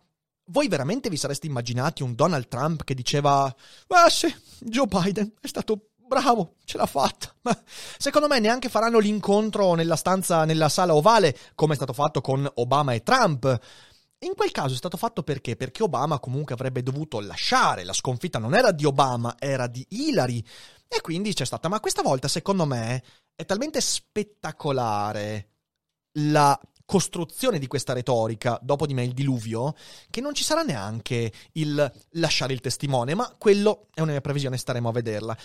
voi 0.48 0.68
veramente 0.68 1.08
vi 1.08 1.16
sareste 1.16 1.46
immaginati 1.46 2.02
un 2.02 2.14
Donald 2.14 2.48
Trump 2.48 2.82
che 2.82 2.94
diceva, 2.94 3.44
ah 3.86 4.10
sì, 4.10 4.34
Joe 4.58 4.86
Biden 4.86 5.32
è 5.40 5.46
stato 5.46 5.90
bravo, 6.06 6.56
ce 6.64 6.76
l'ha 6.76 6.86
fatta. 6.86 7.34
Ma 7.42 7.58
secondo 7.98 8.28
me 8.28 8.38
neanche 8.38 8.68
faranno 8.68 8.98
l'incontro 8.98 9.74
nella 9.74 9.96
stanza, 9.96 10.44
nella 10.44 10.68
sala 10.68 10.94
ovale, 10.94 11.36
come 11.54 11.72
è 11.72 11.76
stato 11.76 11.92
fatto 11.92 12.20
con 12.20 12.48
Obama 12.54 12.92
e 12.92 13.02
Trump. 13.02 13.60
In 14.20 14.34
quel 14.34 14.52
caso 14.52 14.74
è 14.74 14.76
stato 14.76 14.96
fatto 14.96 15.22
perché? 15.22 15.56
Perché 15.56 15.82
Obama 15.82 16.18
comunque 16.18 16.54
avrebbe 16.54 16.82
dovuto 16.82 17.20
lasciare, 17.20 17.84
la 17.84 17.92
sconfitta 17.92 18.38
non 18.38 18.54
era 18.54 18.72
di 18.72 18.84
Obama, 18.84 19.36
era 19.38 19.66
di 19.66 19.84
Hillary. 19.90 20.42
E 20.88 21.00
quindi 21.00 21.34
c'è 21.34 21.44
stata, 21.44 21.68
ma 21.68 21.80
questa 21.80 22.02
volta 22.02 22.28
secondo 22.28 22.64
me 22.64 23.02
è 23.34 23.44
talmente 23.44 23.80
spettacolare 23.80 25.48
la 26.18 26.58
costruzione 26.86 27.58
di 27.58 27.66
questa 27.66 27.92
retorica, 27.92 28.58
dopo 28.62 28.86
di 28.86 28.94
me 28.94 29.04
il 29.04 29.12
diluvio, 29.12 29.74
che 30.10 30.20
non 30.20 30.34
ci 30.34 30.44
sarà 30.44 30.62
neanche 30.62 31.32
il 31.52 31.92
lasciare 32.12 32.52
il 32.52 32.60
testimone, 32.60 33.14
ma 33.14 33.34
quello 33.38 33.88
è 33.92 34.00
una 34.00 34.12
mia 34.12 34.20
previsione, 34.20 34.56
staremo 34.56 34.88
a 34.88 34.92
vederla. 34.92 35.36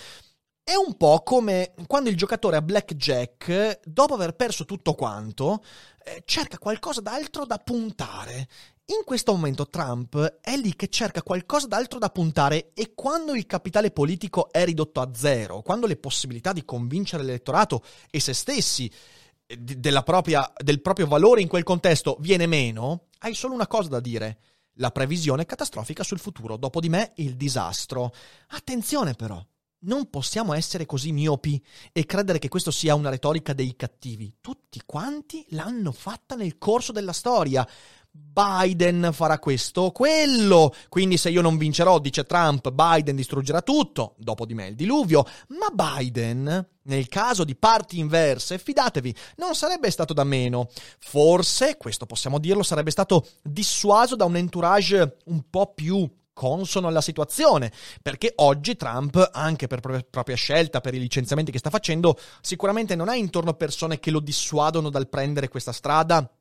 È 0.64 0.76
un 0.76 0.96
po' 0.98 1.24
come 1.24 1.74
quando 1.88 2.10
il 2.10 2.16
giocatore 2.16 2.58
a 2.58 2.62
blackjack, 2.62 3.80
dopo 3.84 4.14
aver 4.14 4.36
perso 4.36 4.66
tutto 4.66 4.94
quanto, 4.94 5.64
eh, 6.04 6.22
cerca 6.26 6.58
qualcosa 6.60 7.02
d'altro 7.02 7.46
da 7.46 7.58
puntare. 7.58 8.48
In 8.90 9.04
questo 9.06 9.34
momento 9.34 9.68
Trump 9.68 10.40
è 10.42 10.56
lì 10.58 10.76
che 10.76 10.88
cerca 10.88 11.22
qualcosa 11.22 11.68
d'altro 11.68 12.00
da 12.00 12.10
puntare 12.10 12.72
e 12.74 12.94
quando 12.96 13.36
il 13.36 13.46
capitale 13.46 13.92
politico 13.92 14.52
è 14.52 14.66
ridotto 14.66 15.00
a 15.00 15.12
zero, 15.14 15.62
quando 15.62 15.86
le 15.86 15.96
possibilità 15.96 16.54
di 16.54 16.66
convincere 16.66 17.24
l'elettorato 17.24 17.84
e 18.10 18.20
se 18.20 18.34
stessi 18.34 18.92
eh, 19.46 20.04
propria, 20.04 20.52
del 20.58 20.82
proprio 20.82 21.06
valore 21.06 21.42
in 21.42 21.48
quel 21.48 21.64
contesto 21.64 22.18
viene 22.20 22.48
meno, 22.48 23.10
hai 23.20 23.36
solo 23.36 23.54
una 23.54 23.68
cosa 23.68 23.90
da 23.90 24.00
dire. 24.00 24.40
La 24.80 24.92
previsione 24.92 25.46
catastrofica 25.46 26.04
sul 26.04 26.20
futuro, 26.20 26.58
dopo 26.58 26.80
di 26.80 26.90
me 26.90 27.12
il 27.18 27.36
disastro. 27.36 28.12
Attenzione 28.50 29.14
però, 29.14 29.44
non 29.82 30.10
possiamo 30.10 30.54
essere 30.54 30.86
così 30.86 31.12
miopi 31.12 31.64
e 31.92 32.06
credere 32.06 32.40
che 32.40 32.50
questo 32.50 32.72
sia 32.72 32.96
una 32.96 33.10
retorica 33.10 33.54
dei 33.54 33.76
cattivi. 33.76 34.36
Tutti 34.42 34.82
quanti 34.86 35.46
l'hanno 35.50 35.92
fatta 35.92 36.36
nel 36.36 36.58
corso 36.58 36.92
della 36.92 37.14
storia. 37.14 37.68
Biden 38.12 39.12
farà 39.14 39.40
questo 39.40 39.82
o 39.82 39.92
quello. 39.92 40.74
Quindi, 40.90 41.16
se 41.16 41.30
io 41.30 41.42
non 41.42 41.58
vincerò, 41.58 42.00
dice 42.00 42.26
Trump, 42.26 42.72
Biden 42.72 43.16
distruggerà 43.16 43.62
tutto. 43.62 44.16
Dopo 44.18 44.46
di 44.46 44.54
me 44.54 44.68
il 44.68 44.76
diluvio. 44.76 45.26
Ma 45.50 45.70
Biden, 45.72 46.68
nel 46.84 47.08
caso 47.08 47.44
di 47.44 47.56
parti 47.56 48.00
inverse, 48.00 48.58
fidatevi, 48.58 49.16
non 49.38 49.56
sarebbe 49.56 49.92
stato 49.92 50.14
da 50.14 50.24
meno. 50.24 50.70
Forse, 51.00 51.78
questo 51.78 52.06
possiamo 52.06 52.40
dirlo, 52.40 52.64
sarebbe 52.64 52.92
stato 52.92 53.26
dissuaso 53.44 54.16
da 54.16 54.26
un 54.26 54.36
entourage 54.36 55.18
un 55.26 55.44
po' 55.50 55.72
più 55.74 56.10
consono 56.40 56.88
alla 56.88 57.02
situazione, 57.02 57.70
perché 58.02 58.32
oggi 58.38 58.78
Trump, 58.78 59.30
anche 59.34 59.68
per 59.68 59.82
propria 59.82 60.36
scelta, 60.38 60.80
per 60.80 60.94
i 60.94 61.00
licenziamenti 61.00 61.52
che 61.52 61.58
sta 61.58 61.70
facendo, 61.70 62.18
sicuramente 62.40 62.96
non 62.96 63.10
ha 63.10 63.16
intorno 63.16 63.56
persone 63.56 64.00
che 64.00 64.10
lo 64.10 64.22
dissuadono 64.22 64.90
dal 64.90 65.10
prendere 65.10 65.50
questa 65.50 65.74
strada 65.74 66.32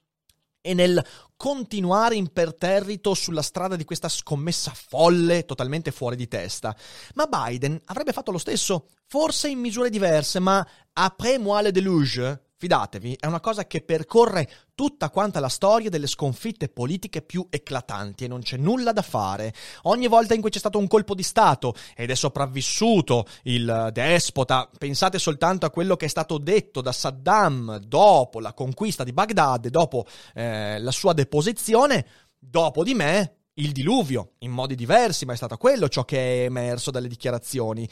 e 0.61 0.73
nel 0.73 1.05
continuare 1.37 2.15
imperterrito 2.15 3.13
sulla 3.15 3.43
strada 3.43 3.75
di 3.75 3.83
questa 3.83 4.09
scommessa 4.09 4.73
folle, 4.73 5.45
totalmente 5.45 5.91
fuori 5.91 6.15
di 6.15 6.29
testa. 6.29 6.77
Ma 7.15 7.27
Biden 7.27 7.81
avrebbe 7.87 8.13
fatto 8.13 8.31
lo 8.31 8.39
stesso, 8.39 8.87
forse 9.09 9.49
in 9.49 9.59
misure 9.59 9.91
diverse, 9.91 10.39
ma 10.39 10.65
après 10.93 11.39
moi 11.39 11.61
le 11.61 11.73
deluge, 11.73 12.48
Fidatevi, 12.61 13.17
è 13.21 13.27
una 13.27 13.39
cosa 13.39 13.69
che 13.69 13.83
percorre 13.83 14.51
tutta 14.75 15.11
quanta 15.11 15.39
la 15.39 15.49
storia 15.49 15.91
delle 15.91 16.09
sconfitte 16.09 16.69
politiche 16.69 17.23
più 17.23 17.47
eclatanti 17.49 18.25
e 18.25 18.27
non 18.27 18.41
c'è 18.41 18.57
nulla 18.57 18.91
da 18.91 19.03
fare. 19.03 19.55
Ogni 19.83 20.09
volta 20.09 20.35
in 20.35 20.41
cui 20.41 20.51
c'è 20.51 20.59
stato 20.59 20.77
un 20.77 20.89
colpo 20.89 21.15
di 21.15 21.23
Stato 21.23 21.77
ed 21.95 22.11
è 22.11 22.17
sopravvissuto 22.17 23.27
il 23.45 23.91
despota, 23.93 24.69
pensate 24.77 25.21
soltanto 25.21 25.67
a 25.67 25.71
quello 25.71 25.95
che 25.95 26.07
è 26.07 26.09
stato 26.09 26.39
detto 26.39 26.81
da 26.81 26.91
Saddam 26.91 27.79
dopo 27.79 28.41
la 28.41 28.53
conquista 28.55 29.05
di 29.05 29.13
Baghdad 29.13 29.67
e 29.67 29.71
dopo 29.71 30.05
eh, 30.35 30.81
la 30.81 30.91
sua 30.91 31.13
deposizione, 31.13 32.05
dopo 32.37 32.83
di 32.83 32.95
me 32.95 33.37
il 33.55 33.71
diluvio, 33.71 34.33
in 34.39 34.51
modi 34.51 34.75
diversi, 34.75 35.25
ma 35.27 35.33
è 35.33 35.37
stato 35.37 35.57
quello 35.59 35.89
ciò 35.89 36.05
che 36.05 36.19
è 36.19 36.45
emerso 36.47 36.91
dalle 36.91 37.07
dichiarazioni. 37.07 37.89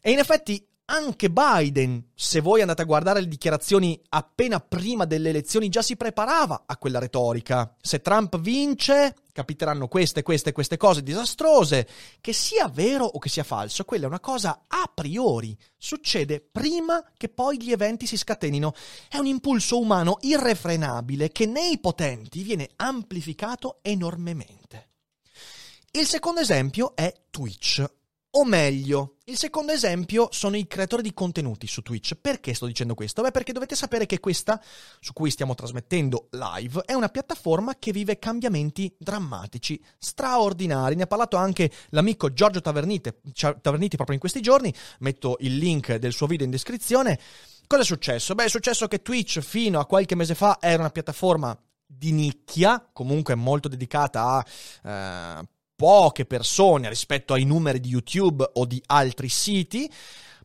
E 0.00 0.10
in 0.10 0.18
effetti 0.18 0.66
anche 0.92 1.30
Biden, 1.30 2.10
se 2.14 2.40
voi 2.40 2.60
andate 2.60 2.82
a 2.82 2.84
guardare 2.84 3.20
le 3.20 3.28
dichiarazioni 3.28 3.98
appena 4.10 4.60
prima 4.60 5.06
delle 5.06 5.30
elezioni, 5.30 5.70
già 5.70 5.80
si 5.80 5.96
preparava 5.96 6.64
a 6.66 6.76
quella 6.76 6.98
retorica. 6.98 7.74
Se 7.80 8.02
Trump 8.02 8.38
vince, 8.38 9.16
capiteranno 9.32 9.88
queste, 9.88 10.22
queste, 10.22 10.52
queste 10.52 10.76
cose 10.76 11.02
disastrose. 11.02 11.88
Che 12.20 12.34
sia 12.34 12.68
vero 12.68 13.06
o 13.06 13.18
che 13.18 13.30
sia 13.30 13.42
falso, 13.42 13.84
quella 13.84 14.04
è 14.04 14.08
una 14.08 14.20
cosa 14.20 14.64
a 14.68 14.90
priori. 14.92 15.56
Succede 15.78 16.40
prima 16.42 17.02
che 17.16 17.30
poi 17.30 17.62
gli 17.62 17.72
eventi 17.72 18.06
si 18.06 18.18
scatenino. 18.18 18.74
È 19.08 19.16
un 19.16 19.26
impulso 19.26 19.80
umano 19.80 20.18
irrefrenabile 20.20 21.30
che 21.30 21.46
nei 21.46 21.78
potenti 21.78 22.42
viene 22.42 22.68
amplificato 22.76 23.78
enormemente. 23.80 24.90
Il 25.92 26.06
secondo 26.06 26.40
esempio 26.40 26.94
è 26.94 27.14
Twitch 27.30 27.82
o 28.34 28.44
meglio, 28.44 29.16
il 29.24 29.36
secondo 29.36 29.72
esempio 29.72 30.28
sono 30.30 30.56
i 30.56 30.66
creatori 30.66 31.02
di 31.02 31.12
contenuti 31.12 31.66
su 31.66 31.82
Twitch. 31.82 32.14
Perché 32.14 32.54
sto 32.54 32.66
dicendo 32.66 32.94
questo? 32.94 33.20
Beh, 33.20 33.30
perché 33.30 33.52
dovete 33.52 33.74
sapere 33.74 34.06
che 34.06 34.20
questa, 34.20 34.60
su 35.00 35.12
cui 35.12 35.30
stiamo 35.30 35.54
trasmettendo 35.54 36.28
live, 36.30 36.82
è 36.86 36.94
una 36.94 37.08
piattaforma 37.08 37.76
che 37.78 37.92
vive 37.92 38.18
cambiamenti 38.18 38.94
drammatici, 38.98 39.82
straordinari. 39.98 40.94
Ne 40.94 41.02
ha 41.02 41.06
parlato 41.06 41.36
anche 41.36 41.70
l'amico 41.90 42.32
Giorgio 42.32 42.60
Tavernite, 42.60 43.20
Taverniti 43.60 43.96
proprio 43.96 44.14
in 44.14 44.20
questi 44.20 44.40
giorni. 44.40 44.72
Metto 45.00 45.36
il 45.40 45.56
link 45.58 45.94
del 45.96 46.12
suo 46.12 46.26
video 46.26 46.46
in 46.46 46.52
descrizione. 46.52 47.18
Cosa 47.66 47.82
è 47.82 47.86
successo? 47.86 48.34
Beh, 48.34 48.44
è 48.44 48.48
successo 48.48 48.88
che 48.88 49.02
Twitch 49.02 49.40
fino 49.40 49.78
a 49.78 49.86
qualche 49.86 50.14
mese 50.14 50.34
fa 50.34 50.56
era 50.60 50.80
una 50.80 50.90
piattaforma 50.90 51.56
di 51.86 52.12
nicchia, 52.12 52.88
comunque 52.92 53.34
molto 53.34 53.68
dedicata 53.68 54.44
a 54.82 55.38
eh, 55.40 55.48
poche 55.82 56.26
persone 56.26 56.88
rispetto 56.88 57.34
ai 57.34 57.42
numeri 57.42 57.80
di 57.80 57.88
YouTube 57.88 58.48
o 58.52 58.66
di 58.66 58.80
altri 58.86 59.28
siti. 59.28 59.90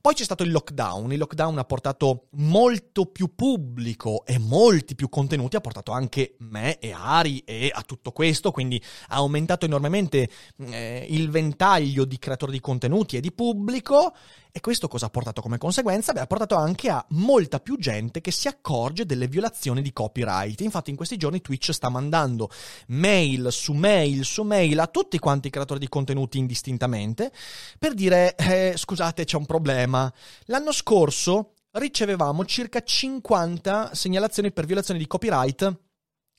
Poi 0.02 0.16
c'è 0.16 0.24
stato 0.24 0.42
il 0.42 0.50
lockdown, 0.50 1.12
il 1.12 1.20
lockdown 1.20 1.60
ha 1.60 1.64
portato 1.64 2.30
molto 2.38 3.06
più 3.06 3.36
pubblico 3.36 4.26
e 4.26 4.40
molti 4.40 4.96
più 4.96 5.10
contenuti, 5.10 5.56
ha 5.56 5.62
portato 5.62 5.92
anche 5.92 6.38
me 6.40 6.80
e 6.80 6.92
Ari 6.92 7.44
e 7.46 7.70
a 7.72 7.84
tutto 7.84 8.12
questo, 8.14 8.50
quindi 8.50 8.82
ha 9.10 9.18
aumentato 9.18 9.66
enormemente 9.66 10.28
eh, 10.58 11.06
il 11.08 11.30
ventaglio 11.30 12.06
di 12.06 12.18
creatori 12.18 12.54
di 12.54 12.60
contenuti 12.60 13.18
e 13.18 13.20
di 13.20 13.32
pubblico 13.32 14.16
e 14.58 14.60
questo 14.60 14.88
cosa 14.88 15.06
ha 15.06 15.10
portato 15.10 15.40
come 15.40 15.60
conseguenza? 15.60 16.14
Beh, 16.14 16.22
ha 16.22 16.26
portato 16.26 16.56
anche 16.56 16.90
a 16.90 17.06
molta 17.10 17.60
più 17.60 17.78
gente 17.78 18.22
che 18.22 18.32
si 18.32 18.48
accorge 18.48 19.06
delle 19.06 19.28
violazioni 19.28 19.84
di 19.84 19.94
copyright. 19.94 20.62
Infatti 20.62 20.90
in 20.90 20.96
questi 20.96 21.16
giorni 21.16 21.42
Twitch 21.42 21.72
sta 21.72 21.90
mandando 21.90 22.50
mail 22.88 23.50
su 23.52 23.74
mail 23.74 24.26
su 24.26 24.42
mail 24.42 24.80
a 24.80 24.88
tutti 24.88 25.20
quanti 25.20 25.50
i 25.50 25.52
creatori 25.52 25.80
di 25.80 25.88
contenuti 25.88 26.40
indistintamente 26.40 27.32
per 27.78 27.94
dire 27.94 28.36
eh, 28.36 28.74
scusate 28.76 29.26
c'è 29.26 29.38
un 29.38 29.46
problema. 29.46 30.12
L'anno 30.46 30.72
scorso 30.72 31.54
ricevevamo 31.74 32.44
circa 32.46 32.82
50 32.82 33.94
segnalazioni 33.94 34.52
per 34.52 34.66
violazione 34.66 35.00
di 35.00 35.06
copyright 35.06 35.80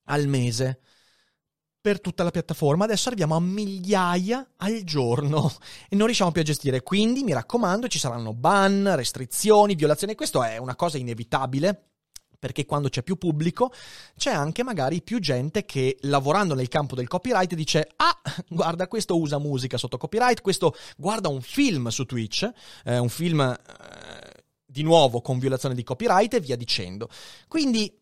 al 0.07 0.27
mese 0.27 0.81
per 1.89 2.03
tutta 2.03 2.23
la 2.23 2.31
piattaforma. 2.31 2.85
Adesso 2.85 3.09
arriviamo 3.09 3.35
a 3.35 3.41
migliaia 3.41 4.47
al 4.59 4.83
giorno 4.83 5.51
e 5.89 5.97
non 5.97 6.05
riusciamo 6.05 6.31
più 6.33 6.43
a 6.43 6.45
gestire. 6.45 6.83
Quindi 6.83 7.23
mi 7.23 7.33
raccomando, 7.33 7.89
ci 7.89 7.99
saranno 7.99 8.35
ban, 8.35 8.95
restrizioni, 8.95 9.75
violazioni. 9.75 10.15
Questo 10.15 10.43
è 10.43 10.59
una 10.59 10.77
cosa 10.77 10.99
inevitabile. 10.99 11.85
Perché 12.39 12.67
quando 12.67 12.89
c'è 12.89 13.03
più 13.03 13.17
pubblico 13.17 13.73
c'è 14.17 14.31
anche 14.31 14.63
magari 14.63 15.03
più 15.03 15.19
gente 15.19 15.65
che 15.65 15.97
lavorando 16.03 16.55
nel 16.55 16.69
campo 16.69 16.95
del 16.95 17.09
copyright 17.09 17.53
dice 17.55 17.89
ah 17.97 18.17
guarda 18.49 18.87
questo 18.87 19.19
usa 19.19 19.39
musica 19.39 19.77
sotto 19.77 19.97
copyright, 19.97 20.41
questo 20.41 20.73
guarda 20.97 21.29
un 21.29 21.41
film 21.41 21.89
su 21.89 22.05
Twitch, 22.05 22.49
eh, 22.85 22.99
un 22.99 23.09
film 23.09 23.41
eh, 23.41 24.45
di 24.65 24.85
nuovo 24.85 25.21
con 25.21 25.41
violazione 25.41 25.75
di 25.75 25.83
copyright 25.83 26.35
e 26.35 26.39
via 26.39 26.55
dicendo. 26.55 27.09
Quindi 27.49 27.93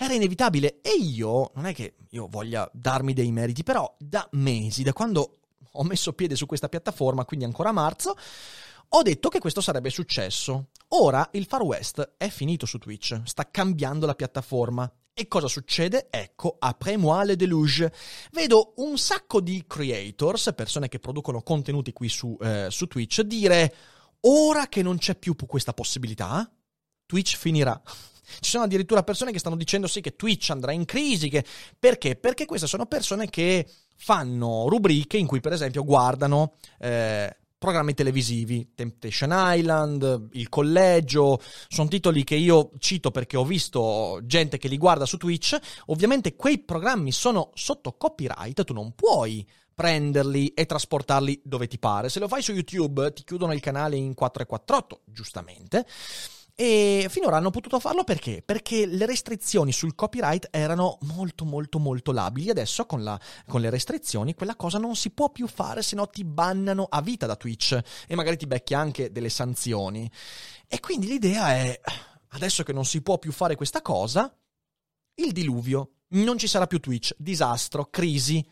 era 0.00 0.14
inevitabile 0.14 0.78
e 0.80 0.90
io, 0.90 1.50
non 1.56 1.66
è 1.66 1.74
che 1.74 1.96
io 2.10 2.28
voglia 2.30 2.70
darmi 2.72 3.12
dei 3.12 3.32
meriti, 3.32 3.64
però 3.64 3.92
da 3.98 4.26
mesi, 4.32 4.84
da 4.84 4.92
quando 4.92 5.38
ho 5.72 5.82
messo 5.82 6.12
piede 6.12 6.36
su 6.36 6.46
questa 6.46 6.68
piattaforma, 6.68 7.24
quindi 7.24 7.44
ancora 7.44 7.70
a 7.70 7.72
marzo, 7.72 8.14
ho 8.90 9.02
detto 9.02 9.28
che 9.28 9.40
questo 9.40 9.60
sarebbe 9.60 9.90
successo. 9.90 10.68
Ora 10.90 11.28
il 11.32 11.46
Far 11.46 11.62
West 11.62 12.14
è 12.16 12.28
finito 12.28 12.64
su 12.64 12.78
Twitch, 12.78 13.20
sta 13.24 13.50
cambiando 13.50 14.06
la 14.06 14.14
piattaforma. 14.14 14.90
E 15.12 15.26
cosa 15.26 15.48
succede? 15.48 16.06
Ecco, 16.10 16.54
après 16.60 16.96
moi 16.96 17.26
le 17.26 17.34
deluge. 17.34 17.92
Vedo 18.30 18.74
un 18.76 18.96
sacco 18.98 19.40
di 19.40 19.64
creators, 19.66 20.52
persone 20.54 20.86
che 20.86 21.00
producono 21.00 21.42
contenuti 21.42 21.92
qui 21.92 22.08
su, 22.08 22.36
eh, 22.40 22.68
su 22.70 22.86
Twitch, 22.86 23.22
dire 23.22 23.74
ora 24.20 24.68
che 24.68 24.80
non 24.80 24.96
c'è 24.96 25.16
più 25.16 25.34
questa 25.34 25.74
possibilità, 25.74 26.48
Twitch 27.04 27.36
finirà. 27.36 27.82
Ci 28.40 28.50
sono 28.50 28.64
addirittura 28.64 29.02
persone 29.02 29.32
che 29.32 29.38
stanno 29.38 29.56
dicendo 29.56 29.86
sì 29.86 30.00
che 30.00 30.16
Twitch 30.16 30.50
andrà 30.50 30.72
in 30.72 30.84
crisi. 30.84 31.28
Che... 31.28 31.44
Perché? 31.78 32.16
Perché 32.16 32.44
queste 32.44 32.66
sono 32.66 32.86
persone 32.86 33.28
che 33.28 33.66
fanno 33.96 34.68
rubriche 34.68 35.16
in 35.16 35.26
cui 35.26 35.40
per 35.40 35.52
esempio 35.52 35.84
guardano 35.84 36.54
eh, 36.78 37.36
programmi 37.58 37.92
televisivi, 37.92 38.72
Temptation 38.74 39.30
Island, 39.32 40.28
Il 40.32 40.48
Collegio, 40.48 41.40
sono 41.66 41.88
titoli 41.88 42.22
che 42.22 42.36
io 42.36 42.70
cito 42.78 43.10
perché 43.10 43.36
ho 43.36 43.44
visto 43.44 44.20
gente 44.22 44.58
che 44.58 44.68
li 44.68 44.78
guarda 44.78 45.04
su 45.04 45.16
Twitch. 45.16 45.58
Ovviamente 45.86 46.36
quei 46.36 46.58
programmi 46.58 47.10
sono 47.10 47.50
sotto 47.54 47.96
copyright, 47.96 48.64
tu 48.64 48.72
non 48.72 48.94
puoi 48.94 49.46
prenderli 49.74 50.48
e 50.54 50.66
trasportarli 50.66 51.40
dove 51.44 51.66
ti 51.66 51.78
pare. 51.78 52.08
Se 52.08 52.20
lo 52.20 52.28
fai 52.28 52.42
su 52.42 52.52
YouTube 52.52 53.12
ti 53.12 53.24
chiudono 53.24 53.52
il 53.52 53.60
canale 53.60 53.96
in 53.96 54.14
448, 54.14 55.02
giustamente. 55.04 55.86
E 56.60 57.06
finora 57.08 57.36
hanno 57.36 57.50
potuto 57.50 57.78
farlo 57.78 58.02
perché? 58.02 58.42
Perché 58.44 58.84
le 58.84 59.06
restrizioni 59.06 59.70
sul 59.70 59.94
copyright 59.94 60.48
erano 60.50 60.98
molto 61.02 61.44
molto 61.44 61.78
molto 61.78 62.10
labili. 62.10 62.50
Adesso 62.50 62.84
con, 62.84 63.04
la, 63.04 63.16
con 63.46 63.60
le 63.60 63.70
restrizioni 63.70 64.34
quella 64.34 64.56
cosa 64.56 64.76
non 64.78 64.96
si 64.96 65.10
può 65.10 65.30
più 65.30 65.46
fare, 65.46 65.82
se 65.82 65.94
no 65.94 66.08
ti 66.08 66.24
bannano 66.24 66.88
a 66.90 67.00
vita 67.00 67.26
da 67.26 67.36
Twitch 67.36 67.80
e 68.08 68.14
magari 68.16 68.36
ti 68.36 68.48
becchi 68.48 68.74
anche 68.74 69.12
delle 69.12 69.28
sanzioni. 69.28 70.10
E 70.66 70.80
quindi 70.80 71.06
l'idea 71.06 71.54
è, 71.54 71.80
adesso 72.30 72.64
che 72.64 72.72
non 72.72 72.84
si 72.84 73.02
può 73.02 73.18
più 73.18 73.30
fare 73.30 73.54
questa 73.54 73.80
cosa, 73.80 74.36
il 75.14 75.30
diluvio. 75.30 75.92
Non 76.08 76.38
ci 76.38 76.48
sarà 76.48 76.66
più 76.66 76.80
Twitch, 76.80 77.14
disastro, 77.18 77.86
crisi. 77.88 78.44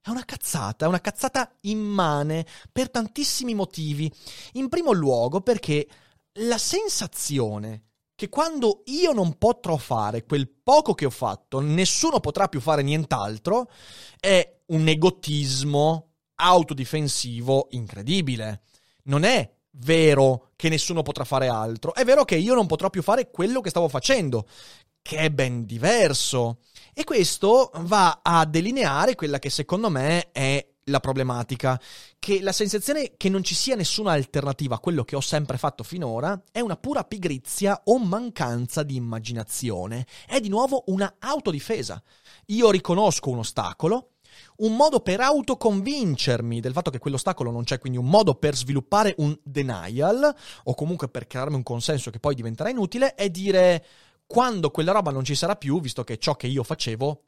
È 0.00 0.10
una 0.10 0.24
cazzata, 0.24 0.84
è 0.84 0.88
una 0.88 1.00
cazzata 1.00 1.48
immane 1.60 2.44
per 2.72 2.90
tantissimi 2.90 3.54
motivi. 3.54 4.12
In 4.54 4.68
primo 4.68 4.90
luogo 4.90 5.42
perché 5.42 5.86
la 6.34 6.58
sensazione 6.58 7.84
che 8.14 8.28
quando 8.28 8.82
io 8.86 9.12
non 9.12 9.36
potrò 9.36 9.76
fare 9.76 10.24
quel 10.24 10.48
poco 10.48 10.94
che 10.94 11.06
ho 11.06 11.10
fatto, 11.10 11.60
nessuno 11.60 12.20
potrà 12.20 12.48
più 12.48 12.60
fare 12.60 12.82
nient'altro, 12.82 13.68
è 14.20 14.60
un 14.66 14.86
egotismo 14.86 16.12
autodifensivo 16.36 17.68
incredibile. 17.70 18.62
Non 19.04 19.24
è 19.24 19.52
vero 19.72 20.50
che 20.54 20.68
nessuno 20.68 21.02
potrà 21.02 21.24
fare 21.24 21.48
altro, 21.48 21.94
è 21.94 22.04
vero 22.04 22.24
che 22.24 22.36
io 22.36 22.54
non 22.54 22.66
potrò 22.66 22.90
più 22.90 23.02
fare 23.02 23.30
quello 23.30 23.60
che 23.60 23.70
stavo 23.70 23.88
facendo, 23.88 24.46
che 25.02 25.16
è 25.16 25.30
ben 25.30 25.64
diverso. 25.66 26.60
E 26.94 27.04
questo 27.04 27.70
va 27.80 28.20
a 28.22 28.44
delineare 28.44 29.14
quella 29.14 29.38
che 29.38 29.50
secondo 29.50 29.90
me 29.90 30.30
è 30.30 30.71
la 30.84 31.00
problematica, 31.00 31.80
che 32.18 32.40
la 32.40 32.52
sensazione 32.52 33.12
che 33.16 33.28
non 33.28 33.42
ci 33.44 33.54
sia 33.54 33.76
nessuna 33.76 34.12
alternativa 34.12 34.76
a 34.76 34.80
quello 34.80 35.04
che 35.04 35.16
ho 35.16 35.20
sempre 35.20 35.58
fatto 35.58 35.82
finora 35.82 36.42
è 36.50 36.60
una 36.60 36.76
pura 36.76 37.04
pigrizia 37.04 37.82
o 37.84 37.98
mancanza 37.98 38.82
di 38.82 38.96
immaginazione. 38.96 40.06
È 40.26 40.40
di 40.40 40.48
nuovo 40.48 40.84
una 40.86 41.16
autodifesa. 41.18 42.02
Io 42.46 42.70
riconosco 42.70 43.30
un 43.30 43.38
ostacolo, 43.38 44.12
un 44.56 44.74
modo 44.74 45.00
per 45.00 45.20
autoconvincermi 45.20 46.60
del 46.60 46.72
fatto 46.72 46.90
che 46.90 46.98
quell'ostacolo 46.98 47.50
non 47.50 47.64
c'è, 47.64 47.78
quindi 47.78 47.98
un 47.98 48.08
modo 48.08 48.34
per 48.34 48.56
sviluppare 48.56 49.14
un 49.18 49.38
denial 49.42 50.34
o 50.64 50.74
comunque 50.74 51.08
per 51.08 51.26
crearmi 51.26 51.56
un 51.56 51.62
consenso 51.62 52.10
che 52.10 52.18
poi 52.18 52.34
diventerà 52.34 52.70
inutile, 52.70 53.14
è 53.14 53.28
dire 53.28 53.84
quando 54.26 54.70
quella 54.70 54.92
roba 54.92 55.10
non 55.10 55.24
ci 55.24 55.34
sarà 55.34 55.56
più, 55.56 55.80
visto 55.80 56.04
che 56.04 56.18
ciò 56.18 56.34
che 56.36 56.46
io 56.46 56.62
facevo 56.62 57.24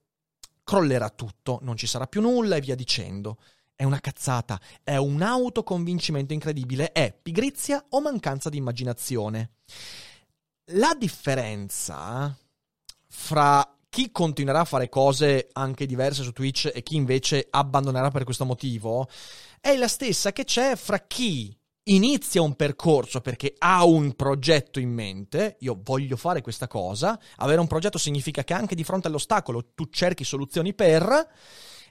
crollerà 0.65 1.11
tutto, 1.11 1.61
non 1.63 1.77
ci 1.77 1.87
sarà 1.87 2.07
più 2.07 2.21
nulla 2.21 2.57
e 2.57 2.61
via 2.61 2.75
dicendo. 2.75 3.39
È 3.77 3.85
una 3.85 4.01
cazzata, 4.01 4.61
è 4.83 4.97
un 4.97 5.21
autoconvincimento 5.21 6.33
incredibile, 6.33 6.93
è 6.93 7.17
pigrizia 7.21 7.85
o 7.91 8.01
mancanza 8.01 8.49
di 8.49 8.57
immaginazione. 8.57 9.51
La 10.73 10.95
differenza 10.99 12.37
fra 13.07 13.77
chi 13.89 14.11
continuerà 14.11 14.61
a 14.61 14.65
fare 14.65 14.89
cose 14.89 15.49
anche 15.53 15.87
diverse 15.87 16.23
su 16.23 16.33
Twitch 16.33 16.71
e 16.75 16.83
chi 16.83 16.97
invece 16.97 17.47
abbandonerà 17.49 18.11
per 18.11 18.25
questo 18.25 18.45
motivo 18.45 19.09
è 19.61 19.77
la 19.77 19.87
stessa 19.87 20.33
che 20.33 20.45
c'è 20.45 20.75
fra 20.75 20.99
chi 20.99 21.57
inizia 21.85 22.41
un 22.41 22.55
percorso 22.55 23.21
perché 23.21 23.55
ha 23.59 23.85
un 23.85 24.15
progetto 24.15 24.81
in 24.81 24.91
mente, 24.91 25.57
io 25.61 25.79
voglio 25.83 26.17
fare 26.17 26.41
questa 26.41 26.67
cosa, 26.67 27.19
avere 27.37 27.61
un 27.61 27.67
progetto 27.67 27.99
significa 27.99 28.45
che 28.45 28.55
anche 28.55 28.75
di 28.75 28.85
fronte 28.85 29.09
all'ostacolo 29.09 29.73
tu 29.75 29.89
cerchi 29.91 30.25
soluzioni 30.25 30.75
per 30.75 31.29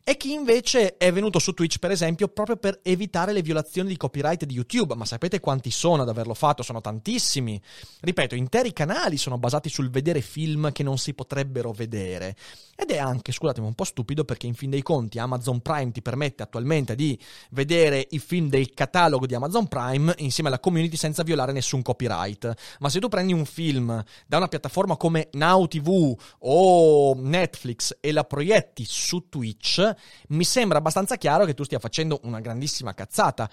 e 0.05 0.17
chi 0.17 0.33
invece 0.33 0.97
è 0.97 1.13
venuto 1.13 1.39
su 1.39 1.53
Twitch, 1.53 1.79
per 1.79 1.89
esempio, 1.89 2.27
proprio 2.27 2.57
per 2.57 2.79
evitare 2.83 3.31
le 3.31 3.41
violazioni 3.41 3.87
di 3.87 3.95
copyright 3.95 4.43
di 4.43 4.55
YouTube. 4.55 4.95
Ma 4.95 5.05
sapete 5.05 5.39
quanti 5.39 5.71
sono 5.71 6.01
ad 6.01 6.09
averlo 6.09 6.33
fatto? 6.33 6.61
Sono 6.61 6.81
tantissimi. 6.81 7.59
Ripeto, 8.01 8.35
interi 8.35 8.73
canali 8.73 9.15
sono 9.15 9.37
basati 9.37 9.69
sul 9.69 9.89
vedere 9.89 10.19
film 10.19 10.73
che 10.73 10.83
non 10.83 10.97
si 10.97 11.13
potrebbero 11.13 11.71
vedere. 11.71 12.35
Ed 12.75 12.91
è 12.91 12.97
anche, 12.97 13.31
scusatemi, 13.31 13.65
un 13.65 13.75
po' 13.75 13.85
stupido 13.85 14.25
perché 14.25 14.45
in 14.45 14.55
fin 14.55 14.71
dei 14.71 14.81
conti 14.81 15.19
Amazon 15.19 15.61
Prime 15.61 15.91
ti 15.91 16.01
permette 16.01 16.43
attualmente 16.43 16.95
di 16.95 17.17
vedere 17.51 18.05
i 18.09 18.19
film 18.19 18.49
del 18.49 18.73
catalogo 18.73 19.25
di 19.25 19.35
Amazon 19.35 19.69
Prime 19.69 20.13
insieme 20.17 20.49
alla 20.49 20.59
community 20.59 20.97
senza 20.97 21.23
violare 21.23 21.53
nessun 21.53 21.81
copyright. 21.81 22.53
Ma 22.79 22.89
se 22.89 22.99
tu 22.99 23.07
prendi 23.07 23.31
un 23.31 23.45
film 23.45 24.03
da 24.27 24.35
una 24.35 24.47
piattaforma 24.47 24.97
come 24.97 25.29
Now 25.33 25.65
TV 25.65 26.13
o 26.39 27.15
Netflix 27.15 27.95
e 28.01 28.11
la 28.11 28.25
proietti 28.25 28.83
su 28.85 29.29
Twitch, 29.29 29.92
mi 30.29 30.43
sembra 30.43 30.77
abbastanza 30.77 31.17
chiaro 31.17 31.45
che 31.45 31.53
tu 31.53 31.63
stia 31.63 31.79
facendo 31.79 32.19
una 32.23 32.39
grandissima 32.39 32.93
cazzata. 32.93 33.49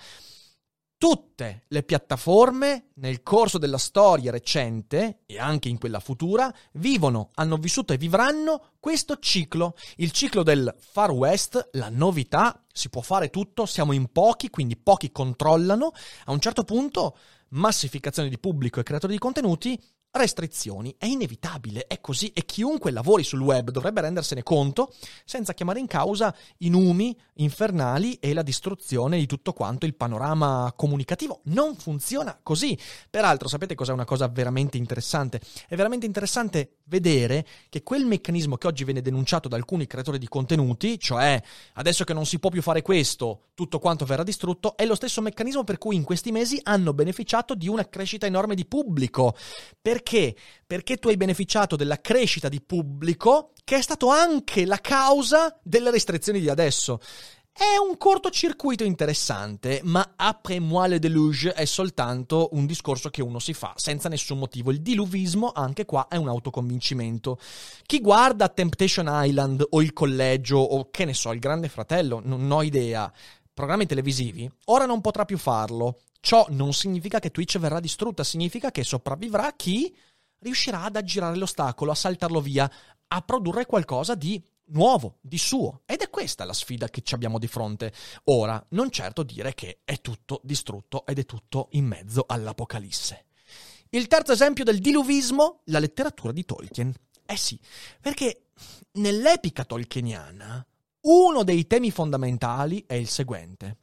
Tutte 0.97 1.65
le 1.69 1.83
piattaforme 1.83 2.91
nel 2.97 3.23
corso 3.23 3.57
della 3.57 3.79
storia 3.79 4.31
recente 4.31 5.21
e 5.25 5.39
anche 5.39 5.71
in 5.71 5.79
quella 5.79 5.99
futura 5.99 6.55
vivono, 6.73 7.31
hanno 7.37 7.57
vissuto 7.57 7.95
e 7.95 7.97
vivranno 7.97 8.73
questo 8.79 9.19
ciclo, 9.19 9.75
il 9.97 10.11
ciclo 10.11 10.43
del 10.43 10.75
Far 10.79 11.11
West, 11.11 11.71
la 11.73 11.89
novità, 11.89 12.63
si 12.71 12.91
può 12.91 13.01
fare 13.01 13.31
tutto, 13.31 13.65
siamo 13.65 13.93
in 13.93 14.13
pochi, 14.13 14.51
quindi 14.51 14.77
pochi 14.77 15.11
controllano, 15.11 15.93
a 16.27 16.33
un 16.33 16.41
certo 16.41 16.65
punto 16.65 17.17
massificazione 17.51 18.29
di 18.29 18.39
pubblico 18.39 18.79
e 18.79 18.83
creatori 18.83 19.15
di 19.15 19.19
contenuti 19.19 19.83
restrizioni. 20.13 20.95
È 20.99 21.07
inevitabile, 21.07 21.87
è 21.87 22.01
così 22.01 22.29
e 22.35 22.45
chiunque 22.45 22.91
lavori 22.91 23.23
sul 23.23 23.41
web 23.41 23.71
dovrebbe 23.71 24.01
rendersene 24.01 24.43
conto 24.43 24.93
senza 25.25 25.55
chiamare 25.55 25.79
in 25.79 25.87
causa 25.87 26.35
i 26.59 26.69
numi 26.69 27.17
infernali 27.35 28.15
e 28.15 28.35
la 28.35 28.43
distruzione 28.43 29.19
di 29.19 29.27
tutto 29.27 29.53
quanto 29.53 29.87
il 29.87 29.95
panorama 29.95 30.73
comunicativo. 30.77 31.41
Non 31.45 31.77
funziona 31.77 32.39
così. 32.43 32.77
Peraltro, 33.09 33.49
sapete 33.49 33.75
cos'è 33.75 33.93
una 33.93 34.05
cosa 34.05 34.29
veramente 34.29 34.77
interessante? 34.77 35.41
È 35.69 35.77
veramente 35.77 36.07
interessante 36.07 36.79
vedere 36.85 37.47
che 37.69 37.83
quel 37.83 38.05
meccanismo 38.05 38.57
che 38.57 38.67
oggi 38.67 38.85
viene 38.85 39.01
denunciato 39.01 39.49
da 39.49 39.57
alcuni 39.57 39.87
creatori 39.87 40.19
di 40.19 40.29
contenuti, 40.29 40.99
cioè 40.99 41.41
adesso 41.75 42.05
che 42.05 42.13
non 42.13 42.27
si 42.27 42.39
può 42.41 42.51
più 42.51 42.63
fare 42.63 42.83
questo, 42.83 43.51
tutto 43.55 43.79
quanto 43.79 44.05
verrà 44.05 44.25
distrutto, 44.25 44.77
è 44.77 44.85
lo 44.85 44.97
stesso 44.97 45.21
meccanismo 45.21 45.63
per 45.63 45.79
cui 45.79 45.95
in 45.95 46.03
questi 46.03 46.33
mesi 46.33 46.59
hanno 46.65 46.93
beneficiato 46.93 47.55
di 47.55 47.69
una 47.69 47.89
crescita 47.89 48.27
enorme 48.27 48.55
di 48.57 48.67
pubblico. 48.67 49.37
Perché? 49.81 50.00
Perché 50.03 50.97
tu 50.97 51.09
hai 51.09 51.17
beneficiato 51.17 51.77
della 51.77 52.01
crescita 52.01 52.49
di 52.49 52.61
pubblico 52.61 53.53
che 53.65 53.77
è 53.77 53.83
stato 53.83 54.09
anche 54.09 54.65
la 54.65 54.79
causa 54.79 55.59
delle 55.63 55.91
restrizioni 55.91 56.41
di 56.41 56.49
adesso. 56.49 57.01
È 57.53 57.77
un 57.77 57.99
cortocircuito 57.99 58.85
interessante, 58.85 59.81
ma 59.85 60.15
après 60.17 60.61
moi 60.61 60.89
le 60.89 60.99
deluge 60.99 61.53
è 61.53 61.67
soltanto 61.67 62.49
un 62.53 62.65
discorso 62.65 63.11
che 63.11 63.23
uno 63.23 63.39
si 63.39 63.53
fa 63.53 63.75
senza 63.77 64.09
nessun 64.09 64.39
motivo. 64.39 64.71
Il 64.71 64.81
diluvismo 64.81 65.53
anche 65.55 65.85
qua 65.85 66.09
è 66.09 66.17
un 66.17 66.29
autoconvincimento. 66.29 67.39
Chi 67.85 68.01
guarda 68.01 68.49
Temptation 68.49 69.09
Island 69.11 69.67
o 69.69 69.83
il 69.83 69.93
collegio 69.93 70.59
o 70.59 70.89
che 70.91 71.05
ne 71.05 71.13
so, 71.13 71.33
il 71.33 71.39
Grande 71.39 71.69
Fratello, 71.69 72.23
non 72.25 72.51
ho 72.51 72.63
idea, 72.63 73.13
programmi 73.53 73.87
televisivi, 73.87 74.51
ora 74.67 74.87
non 74.87 75.01
potrà 75.01 75.25
più 75.25 75.39
farlo. 75.39 76.01
Ciò 76.21 76.47
non 76.51 76.73
significa 76.73 77.19
che 77.19 77.31
Twitch 77.31 77.59
verrà 77.59 77.81
distrutta, 77.81 78.25
significa 78.25 78.71
che 78.71 78.85
sopravvivrà 78.85 79.53
chi 79.57 79.95
riuscirà 80.41 80.85
ad 80.85 80.97
aggirare 80.97 81.37
l'ostacolo, 81.37 81.91
a 81.91 81.95
saltarlo 81.95 82.41
via, 82.41 82.71
a 83.09 83.23
produrre 83.23 83.67
qualcosa 83.67 84.15
di 84.15 84.43
nuovo, 84.67 85.19
di 85.21 85.39
suo. 85.39 85.83
Ed 85.87 86.01
è 86.01 86.11
questa 86.11 86.45
la 86.45 86.53
sfida 86.53 86.89
che 86.89 87.03
ci 87.03 87.15
abbiamo 87.15 87.39
di 87.39 87.47
fronte 87.47 87.93
ora, 88.25 88.65
non 88.71 88.91
certo 88.91 89.23
dire 89.23 89.55
che 89.55 89.81
è 89.85 90.01
tutto 90.01 90.41
distrutto 90.45 91.05
ed 91.07 91.19
è 91.19 91.25
tutto 91.25 91.69
in 91.73 91.87
mezzo 91.87 92.25
all'apocalisse. 92.27 93.27
Il 93.91 94.07
terzo 94.07 94.33
esempio 94.33 94.65
del 94.65 94.79
diluvismo, 94.79 95.63
la 95.65 95.81
letteratura 95.81 96.33
di 96.33 96.45
Tolkien. 96.45 96.95
Eh 97.27 97.37
sì, 97.37 97.59
perché 98.01 98.51
nell'epica 98.93 99.65
tolkieniana 99.65 100.65
uno 101.03 101.43
dei 101.45 101.67
temi 101.67 101.91
fondamentali 101.91 102.85
è 102.87 102.95
il 102.95 103.09
seguente. 103.09 103.79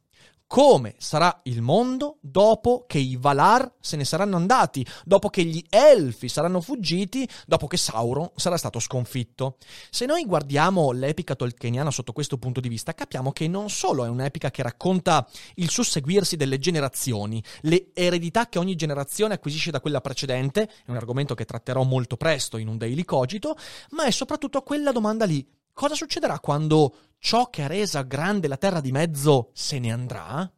come 0.48 0.94
sarà 0.96 1.40
il 1.44 1.60
mondo 1.60 2.16
dopo 2.22 2.84
che 2.88 2.98
i 2.98 3.16
Valar 3.16 3.70
se 3.80 3.96
ne 3.96 4.04
saranno 4.06 4.36
andati, 4.36 4.84
dopo 5.04 5.28
che 5.28 5.44
gli 5.44 5.62
Elfi 5.68 6.26
saranno 6.28 6.62
fuggiti, 6.62 7.28
dopo 7.46 7.66
che 7.66 7.76
Sauron 7.76 8.30
sarà 8.34 8.56
stato 8.56 8.80
sconfitto. 8.80 9.58
Se 9.90 10.06
noi 10.06 10.24
guardiamo 10.24 10.90
l'epica 10.90 11.34
tolkieniana 11.34 11.90
sotto 11.90 12.12
questo 12.12 12.38
punto 12.38 12.60
di 12.60 12.68
vista, 12.68 12.94
capiamo 12.94 13.30
che 13.30 13.46
non 13.46 13.68
solo 13.68 14.06
è 14.06 14.08
un'epica 14.08 14.50
che 14.50 14.62
racconta 14.62 15.28
il 15.56 15.68
susseguirsi 15.68 16.36
delle 16.36 16.58
generazioni, 16.58 17.44
le 17.60 17.90
eredità 17.92 18.48
che 18.48 18.58
ogni 18.58 18.74
generazione 18.74 19.34
acquisisce 19.34 19.70
da 19.70 19.82
quella 19.82 20.00
precedente, 20.00 20.62
è 20.62 20.90
un 20.90 20.96
argomento 20.96 21.34
che 21.34 21.44
tratterò 21.44 21.82
molto 21.82 22.16
presto 22.16 22.56
in 22.56 22.68
un 22.68 22.78
Daily 22.78 23.04
Cogito, 23.04 23.54
ma 23.90 24.04
è 24.04 24.10
soprattutto 24.10 24.62
quella 24.62 24.92
domanda 24.92 25.26
lì, 25.26 25.46
Cosa 25.78 25.94
succederà 25.94 26.40
quando 26.40 26.96
ciò 27.20 27.50
che 27.50 27.62
ha 27.62 27.68
resa 27.68 28.02
grande 28.02 28.48
la 28.48 28.56
Terra 28.56 28.80
di 28.80 28.90
Mezzo 28.90 29.50
se 29.54 29.78
ne 29.78 29.92
andrà? 29.92 30.52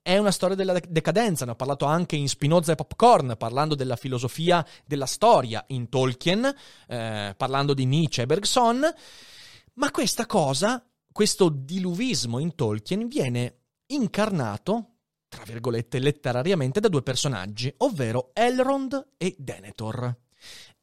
È 0.00 0.16
una 0.18 0.30
storia 0.30 0.54
della 0.54 0.78
decadenza, 0.88 1.44
ne 1.44 1.50
ho 1.50 1.56
parlato 1.56 1.84
anche 1.84 2.14
in 2.14 2.28
Spinoza 2.28 2.70
e 2.70 2.76
Popcorn, 2.76 3.34
parlando 3.36 3.74
della 3.74 3.96
filosofia 3.96 4.64
della 4.84 5.06
storia 5.06 5.64
in 5.70 5.88
Tolkien, 5.88 6.48
eh, 6.86 7.34
parlando 7.36 7.74
di 7.74 7.86
Nietzsche 7.86 8.22
e 8.22 8.26
Bergson, 8.26 8.88
ma 9.72 9.90
questa 9.90 10.26
cosa, 10.26 10.80
questo 11.10 11.48
diluvismo 11.48 12.38
in 12.38 12.54
Tolkien 12.54 13.08
viene 13.08 13.62
incarnato, 13.86 14.90
tra 15.26 15.42
virgolette, 15.42 15.98
letterariamente 15.98 16.78
da 16.78 16.86
due 16.86 17.02
personaggi, 17.02 17.74
ovvero 17.78 18.30
Elrond 18.32 19.08
e 19.16 19.34
Denethor. 19.36 20.25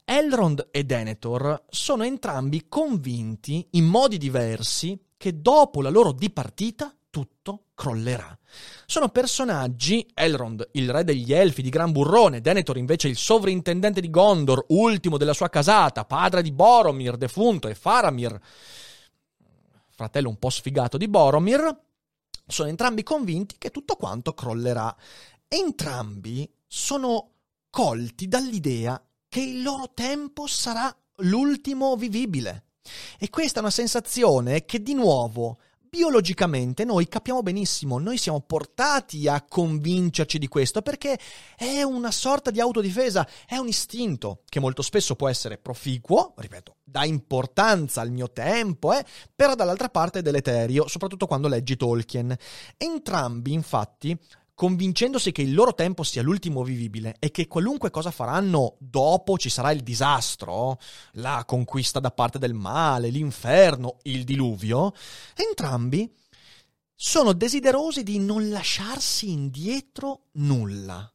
Elrond 0.06 0.68
e 0.72 0.84
Denethor 0.84 1.64
sono 1.70 2.04
entrambi 2.04 2.68
convinti, 2.68 3.68
in 3.72 3.86
modi 3.86 4.18
diversi, 4.18 5.00
che 5.16 5.42
dopo 5.42 5.82
la 5.82 5.90
loro 5.90 6.12
dipartita 6.12 6.94
tutto 7.10 7.68
crollerà. 7.74 8.38
Sono 8.86 9.10
personaggi, 9.10 10.06
Elrond, 10.14 10.70
il 10.74 10.90
re 10.90 11.04
degli 11.04 11.32
elfi 11.32 11.62
di 11.62 11.70
Gran 11.70 11.92
Burrone, 11.92 12.42
Denethor 12.42 12.78
invece 12.78 13.08
il 13.08 13.16
sovrintendente 13.16 14.02
di 14.02 14.10
Gondor, 14.10 14.66
ultimo 14.70 15.18
della 15.18 15.34
sua 15.34 15.50
casata, 15.50 16.06
padre 16.06 16.42
di 16.42 16.52
Boromir, 16.52 17.16
defunto, 17.16 17.68
e 17.68 17.76
Faramir, 17.76 18.38
fratello 19.90 20.30
un 20.30 20.38
po' 20.38 20.50
sfigato 20.50 20.98
di 20.98 21.08
Boromir, 21.08 21.82
sono 22.46 22.70
entrambi 22.70 23.04
convinti 23.04 23.56
che 23.58 23.70
tutto 23.70 23.96
quanto 23.96 24.34
crollerà. 24.34 24.94
Entrambi 25.48 26.52
sono 26.68 27.30
colti 27.70 28.28
dall'idea 28.28 29.02
che 29.34 29.42
il 29.42 29.64
loro 29.64 29.90
tempo 29.96 30.46
sarà 30.46 30.96
l'ultimo 31.22 31.96
vivibile. 31.96 32.66
E 33.18 33.32
questa 33.32 33.58
è 33.58 33.62
una 33.62 33.72
sensazione 33.72 34.64
che 34.64 34.84
di 34.84 34.94
nuovo 34.94 35.58
biologicamente 35.90 36.86
noi 36.86 37.08
capiamo 37.08 37.42
benissimo, 37.42 37.98
noi 37.98 38.18
siamo 38.18 38.42
portati 38.42 39.28
a 39.28 39.42
convincerci 39.42 40.38
di 40.38 40.48
questo 40.48 40.84
perché 40.84 41.18
è 41.56 41.82
una 41.82 42.12
sorta 42.12 42.52
di 42.52 42.60
autodifesa, 42.60 43.28
è 43.48 43.58
un 43.58 43.68
istinto 43.68 44.44
che 44.48 44.60
molto 44.60 44.84
spesso 44.84 45.16
può 45.16 45.28
essere 45.28 45.58
proficuo, 45.58 46.36
ripeto, 46.38 46.76
dà 46.84 47.04
importanza 47.04 48.02
al 48.02 48.12
mio 48.12 48.32
tempo, 48.32 48.94
eh, 48.94 49.04
però 49.36 49.56
dall'altra 49.56 49.90
parte 49.90 50.20
è 50.20 50.22
deleterio, 50.22 50.88
soprattutto 50.88 51.26
quando 51.26 51.48
leggi 51.48 51.76
Tolkien. 51.76 52.36
Entrambi, 52.78 53.52
infatti, 53.52 54.16
convincendosi 54.56 55.32
che 55.32 55.42
il 55.42 55.54
loro 55.54 55.74
tempo 55.74 56.04
sia 56.04 56.22
l'ultimo 56.22 56.64
vivibile 56.64 57.16
e 57.20 57.32
che 57.32 57.48
qualunque 57.48 57.90
cosa 57.90 58.12
faranno 58.12 58.76
dopo 58.80 59.38
ci 59.38 59.50
sarà 59.50 59.72
il 59.72 59.82
disastro, 59.82 60.78
la 61.14 61.44
conquista 61.46 62.00
da 62.00 62.12
parte 62.12 62.40
del 62.40 62.54
male, 62.54 63.10
l'inferno, 63.10 63.98
il 64.04 64.24
diluvio, 64.24 64.94
entrambi 65.36 66.12
sono 66.96 67.34
desiderosi 67.34 68.04
di 68.04 68.20
non 68.20 68.50
lasciarsi 68.50 69.32
indietro 69.32 70.28
nulla. 70.34 71.08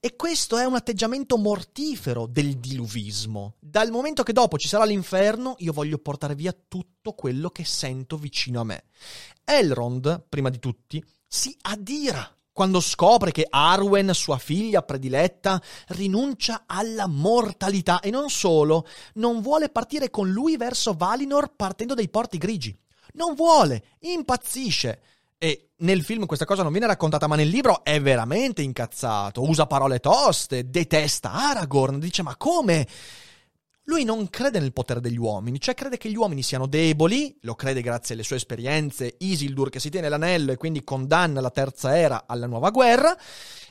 E 0.00 0.16
questo 0.16 0.56
è 0.56 0.64
un 0.64 0.74
atteggiamento 0.74 1.36
mortifero 1.36 2.26
del 2.26 2.56
diluvismo. 2.56 3.56
Dal 3.60 3.90
momento 3.90 4.22
che 4.22 4.32
dopo 4.32 4.56
ci 4.56 4.68
sarà 4.68 4.84
l'inferno, 4.84 5.54
io 5.58 5.72
voglio 5.72 5.98
portare 5.98 6.34
via 6.34 6.56
tutto 6.66 7.12
quello 7.12 7.50
che 7.50 7.64
sento 7.64 8.16
vicino 8.16 8.60
a 8.60 8.64
me. 8.64 8.84
Elrond, 9.44 10.24
prima 10.28 10.48
di 10.48 10.58
tutti, 10.58 11.04
si 11.28 11.54
adira 11.60 12.35
quando 12.56 12.80
scopre 12.80 13.32
che 13.32 13.46
Arwen, 13.46 14.14
sua 14.14 14.38
figlia 14.38 14.80
prediletta, 14.80 15.60
rinuncia 15.88 16.62
alla 16.64 17.06
mortalità 17.06 18.00
e 18.00 18.08
non 18.08 18.30
solo, 18.30 18.86
non 19.16 19.42
vuole 19.42 19.68
partire 19.68 20.08
con 20.08 20.30
lui 20.30 20.56
verso 20.56 20.94
Valinor 20.94 21.52
partendo 21.54 21.92
dai 21.92 22.08
porti 22.08 22.38
grigi. 22.38 22.74
Non 23.12 23.34
vuole, 23.34 23.82
impazzisce. 23.98 25.00
E 25.36 25.72
nel 25.80 26.02
film 26.02 26.24
questa 26.24 26.46
cosa 26.46 26.62
non 26.62 26.72
viene 26.72 26.86
raccontata, 26.86 27.26
ma 27.26 27.36
nel 27.36 27.50
libro 27.50 27.84
è 27.84 28.00
veramente 28.00 28.62
incazzato, 28.62 29.42
usa 29.42 29.66
parole 29.66 30.00
toste, 30.00 30.70
detesta 30.70 31.32
Aragorn, 31.32 31.98
dice 31.98 32.22
ma 32.22 32.36
come? 32.36 32.86
Lui 33.88 34.02
non 34.02 34.28
crede 34.30 34.58
nel 34.58 34.72
potere 34.72 35.00
degli 35.00 35.16
uomini, 35.16 35.60
cioè 35.60 35.74
crede 35.74 35.96
che 35.96 36.10
gli 36.10 36.16
uomini 36.16 36.42
siano 36.42 36.66
deboli, 36.66 37.38
lo 37.42 37.54
crede 37.54 37.82
grazie 37.82 38.14
alle 38.14 38.24
sue 38.24 38.34
esperienze, 38.34 39.14
Isildur 39.18 39.70
che 39.70 39.78
si 39.78 39.90
tiene 39.90 40.08
l'anello 40.08 40.50
e 40.50 40.56
quindi 40.56 40.82
condanna 40.82 41.40
la 41.40 41.52
terza 41.52 41.96
era 41.96 42.24
alla 42.26 42.48
nuova 42.48 42.70
guerra, 42.70 43.16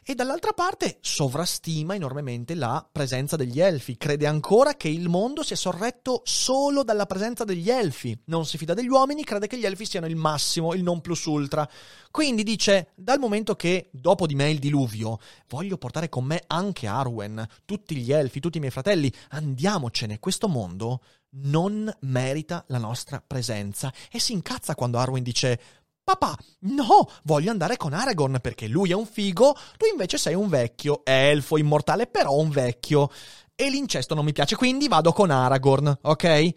e 0.08 0.14
dall'altra 0.14 0.52
parte 0.52 1.00
sovrastima 1.02 1.96
enormemente 1.96 2.54
la 2.54 2.88
presenza 2.92 3.36
degli 3.36 3.60
elfi, 3.60 3.98
crede 3.98 4.28
ancora 4.28 4.76
che 4.76 4.88
il 4.88 5.10
mondo 5.10 5.42
sia 5.42 5.56
sorretto 5.56 6.22
solo 6.26 6.84
dalla 6.84 7.08
presenza 7.08 7.44
degli 7.44 7.72
elfi, 7.72 8.16
non 8.26 8.46
si 8.46 8.60
fida 8.60 8.76
degli 8.76 8.88
uomini, 8.88 9.24
crede 9.24 9.48
che 9.48 9.58
gli 9.58 9.66
elfi 9.66 9.84
siano 9.84 10.06
il 10.06 10.16
massimo, 10.16 10.76
il 10.76 10.84
non 10.84 11.02
plus 11.02 11.26
ultra. 11.26 11.68
Quindi 12.12 12.44
dice, 12.44 12.92
dal 12.94 13.18
momento 13.18 13.56
che 13.56 13.90
dopo 13.92 14.28
di 14.28 14.36
me 14.36 14.52
il 14.52 14.60
diluvio, 14.60 15.18
voglio 15.48 15.80
portare 15.80 16.08
con 16.08 16.24
me 16.24 16.44
anche 16.46 16.86
Arwen, 16.86 17.44
tutti 17.66 17.96
gli 17.96 18.12
elfi, 18.12 18.40
tutti 18.40 18.58
i 18.58 18.60
miei 18.60 18.72
fratelli, 18.72 19.12
andiamocene, 19.30 20.20
questo 20.20 20.48
mondo 20.48 21.02
non 21.38 21.92
merita 22.02 22.64
la 22.68 22.78
nostra 22.78 23.24
presenza. 23.26 23.92
E 24.12 24.20
si 24.20 24.34
incazza 24.34 24.76
quando 24.76 25.00
Arwen 25.00 25.24
dice 25.24 25.60
Papà, 26.06 26.38
no, 26.60 27.10
voglio 27.24 27.50
andare 27.50 27.78
con 27.78 27.92
Aragorn 27.92 28.38
perché 28.40 28.68
lui 28.68 28.92
è 28.92 28.94
un 28.94 29.08
figo, 29.08 29.56
tu 29.76 29.88
invece 29.92 30.20
sei 30.20 30.36
un 30.36 30.48
vecchio, 30.48 31.02
elfo 31.04 31.58
immortale 31.58 32.06
però 32.06 32.36
un 32.36 32.52
vecchio. 32.52 33.10
E 33.56 33.72
l'incesto 33.72 34.14
non 34.14 34.24
mi 34.24 34.32
piace, 34.32 34.56
quindi 34.56 34.88
vado 34.88 35.12
con 35.14 35.32
Aragorn, 35.32 35.98
ok? 36.04 36.50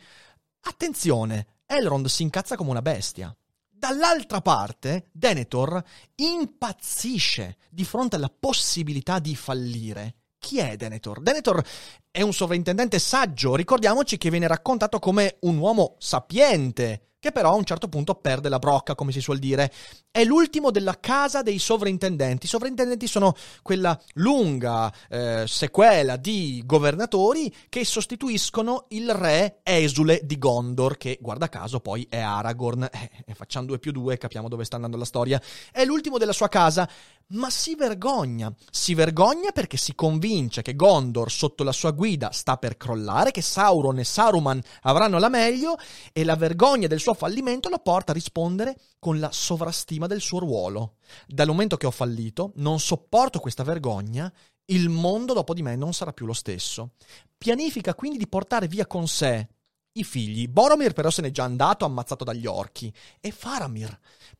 Attenzione, 0.61 1.47
Elrond 1.65 2.09
si 2.09 2.25
incazza 2.25 2.57
come 2.57 2.69
una 2.69 2.83
bestia. 2.83 3.35
Dall'altra 3.67 4.43
parte, 4.43 5.09
Denethor 5.13 5.83
impazzisce 6.17 7.57
di 7.71 7.87
fronte 7.87 8.17
alla 8.17 8.31
possibilità 8.31 9.19
di 9.19 9.35
fallire. 9.35 10.17
Chi 10.39 10.59
è 10.59 10.77
Denethor? 10.77 11.23
Denethor 11.23 11.65
è 12.11 12.21
un 12.21 12.35
sovrintendente 12.35 12.99
saggio, 12.99 13.57
ricordiamoci 13.57 14.19
che 14.19 14.29
viene 14.29 14.47
raccontato 14.47 14.99
come 14.99 15.39
un 15.41 15.57
uomo 15.57 15.97
sapiente, 15.99 17.15
che 17.21 17.33
però 17.33 17.51
a 17.51 17.57
un 17.57 17.65
certo 17.65 17.89
punto 17.89 18.15
perde 18.15 18.49
la 18.49 18.59
brocca, 18.61 18.95
come 18.95 19.11
si 19.11 19.21
suol 19.21 19.39
dire. 19.39 19.73
È 20.11 20.23
l'ultimo 20.25 20.71
della 20.71 20.99
casa 21.01 21.43
dei 21.43 21.59
sovrintendenti. 21.59 22.47
I 22.47 22.49
sovrintendenti 22.49 23.07
sono 23.09 23.35
quella 23.63 23.99
lunga 24.15 24.93
eh, 25.09 25.45
sequela 25.47 26.17
di 26.17 26.63
governatori 26.65 27.53
che 27.69 27.85
sostituiscono 27.85 28.87
il 28.91 29.13
re 29.13 29.61
esule 29.65 30.21
di 30.23 30.39
Gondor, 30.39 30.97
che 30.97 31.19
guarda 31.21 31.49
caso 31.49 31.81
poi 31.81 32.07
è 32.09 32.19
Aragorn. 32.19 32.89
Eh, 33.29 33.35
facciamo 33.35 33.67
due 33.67 33.79
più 33.79 33.93
due, 33.93 34.17
capiamo 34.17 34.49
dove 34.49 34.65
sta 34.65 34.77
andando 34.77 34.97
la 34.97 35.05
storia. 35.05 35.41
È 35.73 35.85
l'ultimo 35.85 36.19
della 36.19 36.33
sua 36.33 36.49
casa, 36.49 36.89
ma 37.29 37.51
si 37.51 37.75
vergogna. 37.75 38.53
Si 38.71 38.95
vergogna 38.95 39.51
perché 39.53 39.77
si 39.77 39.95
convince 39.95 40.63
che 40.63 40.77
Gondor 40.77 41.31
sotto 41.31 41.65
la 41.65 41.73
sua 41.73 41.91
guida 41.91 42.31
sta 42.33 42.57
per 42.57 42.77
crollare, 42.77 43.33
che 43.33 43.43
Sauron 43.43 43.99
e 43.99 44.05
Saruman 44.05 44.61
avranno 44.83 45.19
la 45.19 45.29
meglio 45.29 45.77
e 46.13 46.25
la 46.25 46.37
vergogna 46.37 46.87
del 46.87 47.01
suo 47.01 47.08
fallimento 47.15 47.69
lo 47.69 47.79
porta 47.79 48.13
a 48.13 48.15
rispondere 48.15 48.79
con 48.99 49.19
la 49.19 49.31
sovrastima 49.33 50.07
del 50.07 50.21
suo 50.21 50.39
ruolo. 50.39 50.97
Dal 51.27 51.49
momento 51.49 51.77
che 51.77 51.87
ho 51.87 51.91
fallito, 51.91 52.53
non 52.57 52.81
sopporto 52.81 53.41
questa 53.41 53.63
vergogna, 53.63 54.33
il 54.67 54.89
mondo 54.89 55.33
dopo 55.33 55.55
di 55.55 55.63
me 55.63 55.77
non 55.77 55.93
sarà 55.93 56.13
più 56.13 56.27
lo 56.27 56.33
stesso. 56.33 56.93
Pianifica 57.37 57.95
quindi 57.95 58.19
di 58.19 58.29
portare 58.29 58.69
via 58.69 58.87
con 58.87 59.09
sé 59.09 59.49
i 59.93 60.05
figli. 60.05 60.49
Boromir 60.49 60.93
però 60.93 61.11
se 61.11 61.23
n'è 61.23 61.31
già 61.31 61.45
andato 61.45 61.85
ammazzato 61.85 62.25
dagli 62.25 62.47
orchi. 62.47 62.93
E 63.21 63.31
Faramir 63.31 63.99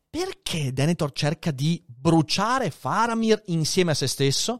perché 0.09 0.73
Denethor 0.73 1.11
cerca 1.11 1.51
di 1.51 1.83
bruciare 1.85 2.71
Faramir 2.71 3.43
insieme 3.47 3.91
a 3.91 3.93
se 3.93 4.07
stesso? 4.07 4.59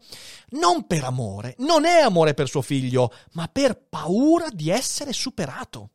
Non 0.50 0.86
per 0.86 1.04
amore, 1.04 1.56
non 1.60 1.86
è 1.86 2.02
amore 2.02 2.36
per 2.36 2.48
suo 2.48 2.62
figlio, 2.62 3.12
ma 3.32 3.48
per 3.48 3.88
paura 3.89 4.50
di 4.52 4.69
essere 4.69 5.12
superato. 5.12 5.89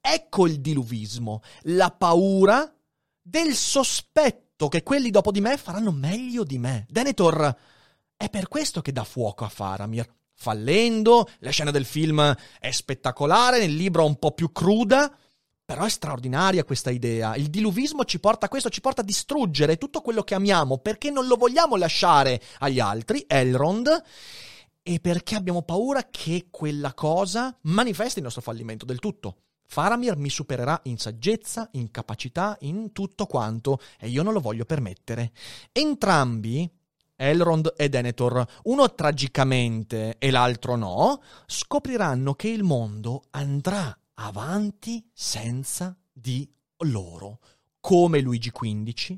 Ecco 0.00 0.46
il 0.46 0.60
diluvismo, 0.60 1.42
la 1.62 1.90
paura 1.90 2.72
del 3.20 3.54
sospetto 3.54 4.68
che 4.68 4.82
quelli 4.82 5.10
dopo 5.10 5.30
di 5.30 5.40
me 5.40 5.56
faranno 5.56 5.92
meglio 5.92 6.44
di 6.44 6.58
me. 6.58 6.86
Denethor 6.88 7.56
è 8.16 8.28
per 8.28 8.48
questo 8.48 8.80
che 8.82 8.92
dà 8.92 9.04
fuoco 9.04 9.44
a 9.44 9.48
Faramir. 9.48 10.08
Fallendo, 10.34 11.28
la 11.38 11.50
scena 11.50 11.70
del 11.70 11.84
film 11.84 12.36
è 12.58 12.70
spettacolare, 12.72 13.58
nel 13.60 13.74
libro 13.74 14.04
un 14.04 14.18
po' 14.18 14.32
più 14.32 14.50
cruda, 14.50 15.16
Però 15.64 15.84
è 15.84 15.88
straordinaria 15.88 16.64
questa 16.64 16.90
idea. 16.90 17.34
Il 17.36 17.48
diluvismo 17.48 18.04
ci 18.04 18.18
porta 18.18 18.46
a 18.46 18.48
questo, 18.48 18.68
ci 18.68 18.80
porta 18.80 19.00
a 19.00 19.04
distruggere 19.04 19.78
tutto 19.78 20.00
quello 20.00 20.22
che 20.22 20.34
amiamo 20.34 20.78
perché 20.78 21.10
non 21.10 21.26
lo 21.26 21.36
vogliamo 21.36 21.76
lasciare 21.76 22.42
agli 22.58 22.80
altri, 22.80 23.24
Elrond, 23.26 24.02
e 24.82 25.00
perché 25.00 25.36
abbiamo 25.36 25.62
paura 25.62 26.08
che 26.10 26.48
quella 26.50 26.92
cosa 26.92 27.56
manifesti 27.62 28.18
il 28.18 28.24
nostro 28.24 28.42
fallimento 28.42 28.84
del 28.84 28.98
tutto. 28.98 29.36
Faramir 29.72 30.18
mi 30.18 30.28
supererà 30.28 30.78
in 30.84 30.98
saggezza, 30.98 31.66
in 31.72 31.90
capacità, 31.90 32.58
in 32.60 32.92
tutto 32.92 33.24
quanto, 33.24 33.80
e 33.98 34.10
io 34.10 34.22
non 34.22 34.34
lo 34.34 34.40
voglio 34.40 34.66
permettere. 34.66 35.32
Entrambi, 35.72 36.70
Elrond 37.16 37.72
e 37.78 37.88
Denethor, 37.88 38.46
uno 38.64 38.94
tragicamente 38.94 40.18
e 40.18 40.30
l'altro 40.30 40.76
no, 40.76 41.22
scopriranno 41.46 42.34
che 42.34 42.48
il 42.48 42.64
mondo 42.64 43.22
andrà 43.30 43.98
avanti 44.16 45.08
senza 45.10 45.96
di 46.12 46.46
loro, 46.80 47.38
come 47.80 48.20
Luigi 48.20 48.52
XV, 48.52 49.16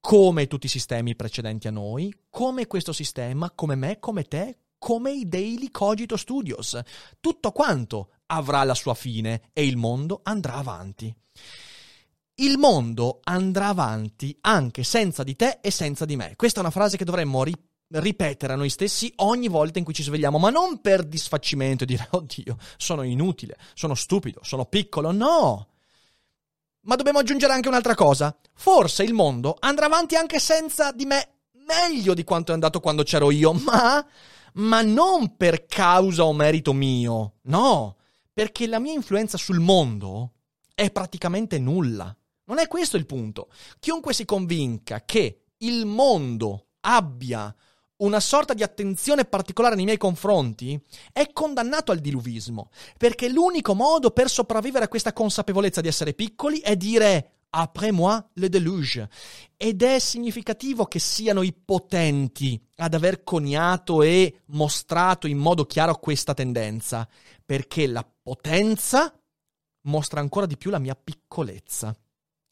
come 0.00 0.48
tutti 0.48 0.66
i 0.66 0.70
sistemi 0.70 1.14
precedenti 1.14 1.68
a 1.68 1.70
noi, 1.70 2.12
come 2.30 2.66
questo 2.66 2.92
sistema, 2.92 3.52
come 3.52 3.76
me, 3.76 4.00
come 4.00 4.24
te, 4.24 4.58
come 4.76 5.12
i 5.12 5.28
Daily 5.28 5.70
Cogito 5.70 6.16
Studios. 6.16 6.76
Tutto 7.20 7.52
quanto 7.52 8.10
avrà 8.28 8.64
la 8.64 8.74
sua 8.74 8.94
fine 8.94 9.50
e 9.52 9.66
il 9.66 9.76
mondo 9.76 10.20
andrà 10.22 10.54
avanti. 10.54 11.14
Il 12.36 12.56
mondo 12.56 13.20
andrà 13.24 13.68
avanti 13.68 14.36
anche 14.42 14.84
senza 14.84 15.22
di 15.24 15.34
te 15.34 15.58
e 15.60 15.70
senza 15.70 16.04
di 16.04 16.16
me. 16.16 16.34
Questa 16.36 16.58
è 16.58 16.62
una 16.62 16.70
frase 16.70 16.96
che 16.96 17.04
dovremmo 17.04 17.42
ri- 17.42 17.54
ripetere 17.88 18.52
a 18.52 18.56
noi 18.56 18.70
stessi 18.70 19.12
ogni 19.16 19.48
volta 19.48 19.78
in 19.78 19.84
cui 19.84 19.94
ci 19.94 20.02
svegliamo, 20.02 20.38
ma 20.38 20.50
non 20.50 20.80
per 20.80 21.04
disfacimento 21.04 21.84
e 21.84 21.86
dire 21.86 22.06
oddio, 22.12 22.56
sono 22.76 23.02
inutile, 23.02 23.56
sono 23.74 23.94
stupido, 23.94 24.40
sono 24.42 24.66
piccolo, 24.66 25.10
no. 25.10 25.68
Ma 26.82 26.94
dobbiamo 26.94 27.18
aggiungere 27.18 27.52
anche 27.52 27.68
un'altra 27.68 27.94
cosa. 27.94 28.36
Forse 28.54 29.02
il 29.02 29.14
mondo 29.14 29.56
andrà 29.58 29.86
avanti 29.86 30.14
anche 30.14 30.38
senza 30.38 30.92
di 30.92 31.06
me 31.06 31.32
meglio 31.66 32.14
di 32.14 32.24
quanto 32.24 32.52
è 32.52 32.54
andato 32.54 32.80
quando 32.80 33.02
c'ero 33.02 33.30
io, 33.30 33.52
ma 33.52 34.06
ma 34.54 34.82
non 34.82 35.36
per 35.36 35.66
causa 35.66 36.24
o 36.24 36.32
merito 36.32 36.72
mio, 36.72 37.34
no, 37.42 37.96
perché 38.38 38.68
la 38.68 38.78
mia 38.78 38.92
influenza 38.92 39.36
sul 39.36 39.58
mondo 39.58 40.34
è 40.72 40.92
praticamente 40.92 41.58
nulla. 41.58 42.16
Non 42.44 42.60
è 42.60 42.68
questo 42.68 42.96
il 42.96 43.04
punto. 43.04 43.48
Chiunque 43.80 44.14
si 44.14 44.24
convinca 44.24 45.04
che 45.04 45.46
il 45.56 45.84
mondo 45.86 46.66
abbia 46.82 47.52
una 47.96 48.20
sorta 48.20 48.54
di 48.54 48.62
attenzione 48.62 49.24
particolare 49.24 49.74
nei 49.74 49.86
miei 49.86 49.96
confronti, 49.96 50.80
è 51.12 51.32
condannato 51.32 51.90
al 51.90 51.98
diluvismo, 51.98 52.70
perché 52.96 53.28
l'unico 53.28 53.74
modo 53.74 54.12
per 54.12 54.30
sopravvivere 54.30 54.84
a 54.84 54.88
questa 54.88 55.12
consapevolezza 55.12 55.80
di 55.80 55.88
essere 55.88 56.14
piccoli 56.14 56.60
è 56.60 56.76
dire 56.76 57.38
Après 57.50 57.90
moi 57.90 58.22
le 58.34 58.48
deluge. 58.48 59.08
Ed 59.56 59.82
è 59.82 59.98
significativo 59.98 60.84
che 60.84 60.98
siano 60.98 61.42
i 61.42 61.52
potenti 61.52 62.60
ad 62.76 62.94
aver 62.94 63.24
coniato 63.24 64.02
e 64.02 64.42
mostrato 64.46 65.26
in 65.26 65.38
modo 65.38 65.64
chiaro 65.64 65.96
questa 65.96 66.34
tendenza, 66.34 67.08
perché 67.44 67.86
la 67.86 68.06
potenza 68.28 69.18
mostra 69.86 70.20
ancora 70.20 70.44
di 70.44 70.58
più 70.58 70.70
la 70.70 70.78
mia 70.78 70.94
piccolezza. 70.94 71.96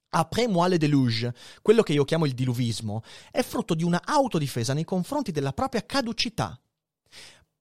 Après 0.09 0.49
moi 0.49 0.71
le 0.71 0.79
deluge, 0.79 1.35
quello 1.61 1.83
che 1.83 1.93
io 1.93 2.05
chiamo 2.05 2.25
il 2.25 2.33
diluvismo, 2.33 3.03
è 3.31 3.43
frutto 3.43 3.75
di 3.75 3.85
una 3.85 4.01
autodifesa 4.03 4.73
nei 4.73 4.85
confronti 4.85 5.33
della 5.33 5.53
propria 5.53 5.85
caducità. 5.85 6.59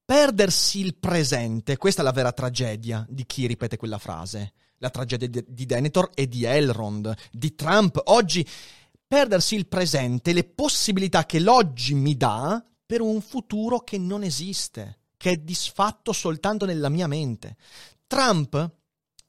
Perdersi 0.06 0.80
il 0.80 0.96
presente, 0.96 1.76
questa 1.76 2.00
è 2.00 2.06
la 2.06 2.14
vera 2.14 2.32
tragedia 2.32 3.06
di 3.10 3.26
chi 3.26 3.48
ripete 3.48 3.76
quella 3.76 3.98
frase 3.98 4.54
la 4.80 4.90
tragedia 4.90 5.42
di 5.46 5.66
Denethor 5.66 6.12
e 6.14 6.28
di 6.28 6.44
Elrond, 6.44 7.14
di 7.32 7.56
Trump. 7.56 8.00
Oggi 8.06 8.48
perdersi 9.08 9.56
il 9.56 9.68
presente, 9.68 10.32
le 10.32 10.44
possibilità 10.44 11.26
che 11.26 11.40
l'oggi 11.40 11.94
mi 11.94 12.16
dà 12.16 12.64
per 12.86 13.02
un 13.02 13.20
futuro 13.22 13.80
che 13.80 13.98
non 13.98 14.22
esiste, 14.22 15.00
che 15.18 15.32
è 15.32 15.38
disfatto 15.38 16.12
soltanto 16.12 16.66
nella 16.66 16.90
mia 16.90 17.08
mente. 17.08 17.56
Trump 18.08 18.74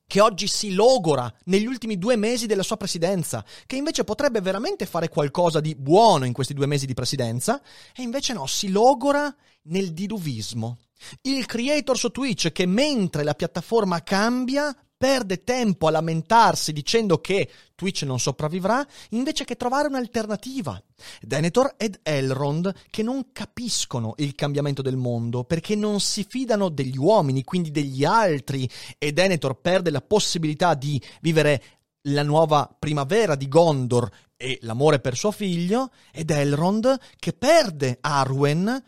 che 0.07 0.21
oggi 0.21 0.47
si 0.47 0.73
logora 0.73 1.33
negli 1.47 1.67
ultimi 1.67 1.99
due 1.99 2.17
mesi 2.17 2.47
della 2.47 2.63
sua 2.63 2.77
presidenza, 2.77 3.45
che 3.67 3.77
invece 3.77 4.05
potrebbe 4.05 4.41
veramente 4.41 4.87
fare 4.87 5.09
qualcosa 5.09 5.59
di 5.61 5.75
buono 5.75 6.25
in 6.25 6.33
questi 6.33 6.55
due 6.55 6.67
mesi 6.67 6.87
di 6.87 6.95
presidenza, 6.95 7.61
e 7.95 8.03
invece 8.03 8.33
no, 8.33 8.47
si 8.47 8.71
logora 8.71 9.35
nel 9.65 9.93
diluvismo. 9.93 10.79
Il 11.23 11.47
creator 11.47 11.97
su 11.97 12.11
Twitch 12.11 12.53
che 12.53 12.67
mentre 12.67 13.23
la 13.23 13.35
piattaforma 13.35 14.03
cambia 14.03 14.75
perde 14.97 15.45
tempo 15.45 15.87
a 15.87 15.91
lamentarsi 15.91 16.73
dicendo 16.73 17.21
che 17.21 17.51
Twitch 17.75 18.03
non 18.03 18.19
sopravvivrà, 18.19 18.85
invece 19.11 19.45
che 19.45 19.57
trovare 19.57 19.89
un'alternativa. 19.89 20.83
Denethor 21.21 21.75
ed 21.77 22.01
Elrond 22.03 22.73
che 22.89 23.03
non 23.03 23.33
capiscono 23.33 24.15
il 24.17 24.35
cambiamento 24.35 24.81
del 24.81 24.97
mondo 24.97 25.45
perché 25.45 25.75
non 25.75 26.01
si 26.01 26.25
fidano 26.27 26.71
degli 26.71 26.97
uomini, 26.97 27.45
quindi 27.45 27.71
degli 27.71 28.05
altri, 28.05 28.69
e 28.97 29.13
Denethor 29.13 29.61
perde 29.61 29.91
la 29.91 30.01
possibilità 30.01 30.75
di 30.75 31.01
vivere 31.21 31.63
la 32.09 32.23
nuova 32.23 32.75
primavera 32.79 33.35
di 33.35 33.49
Gondor 33.49 34.09
e 34.37 34.59
l'amore 34.63 35.01
per 35.01 35.17
suo 35.17 35.31
figlio, 35.31 35.91
ed 36.13 36.31
Elrond 36.31 36.99
che 37.19 37.33
perde 37.33 37.99
Arwen 38.01 38.83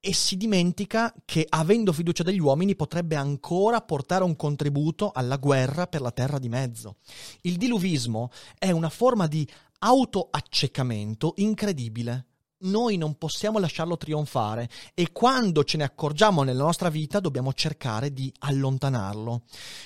e 0.00 0.14
si 0.14 0.36
dimentica 0.36 1.14
che 1.26 1.46
avendo 1.48 1.92
fiducia 1.92 2.22
degli 2.22 2.40
uomini 2.40 2.74
potrebbe 2.74 3.16
ancora 3.16 3.82
portare 3.82 4.24
un 4.24 4.34
contributo 4.34 5.10
alla 5.12 5.36
guerra 5.36 5.86
per 5.86 6.00
la 6.00 6.10
terra 6.10 6.38
di 6.38 6.48
mezzo. 6.48 6.96
Il 7.42 7.56
diluvismo 7.56 8.30
è 8.58 8.70
una 8.70 8.88
forma 8.88 9.26
di 9.26 9.46
autoaccecamento 9.78 11.34
incredibile 11.36 12.29
noi 12.60 12.96
non 12.96 13.16
possiamo 13.16 13.58
lasciarlo 13.58 13.96
trionfare 13.96 14.68
e 14.94 15.12
quando 15.12 15.64
ce 15.64 15.76
ne 15.76 15.84
accorgiamo 15.84 16.42
nella 16.42 16.64
nostra 16.64 16.88
vita 16.88 17.20
dobbiamo 17.20 17.52
cercare 17.52 18.12
di 18.12 18.32
allontanarlo. 18.40 19.42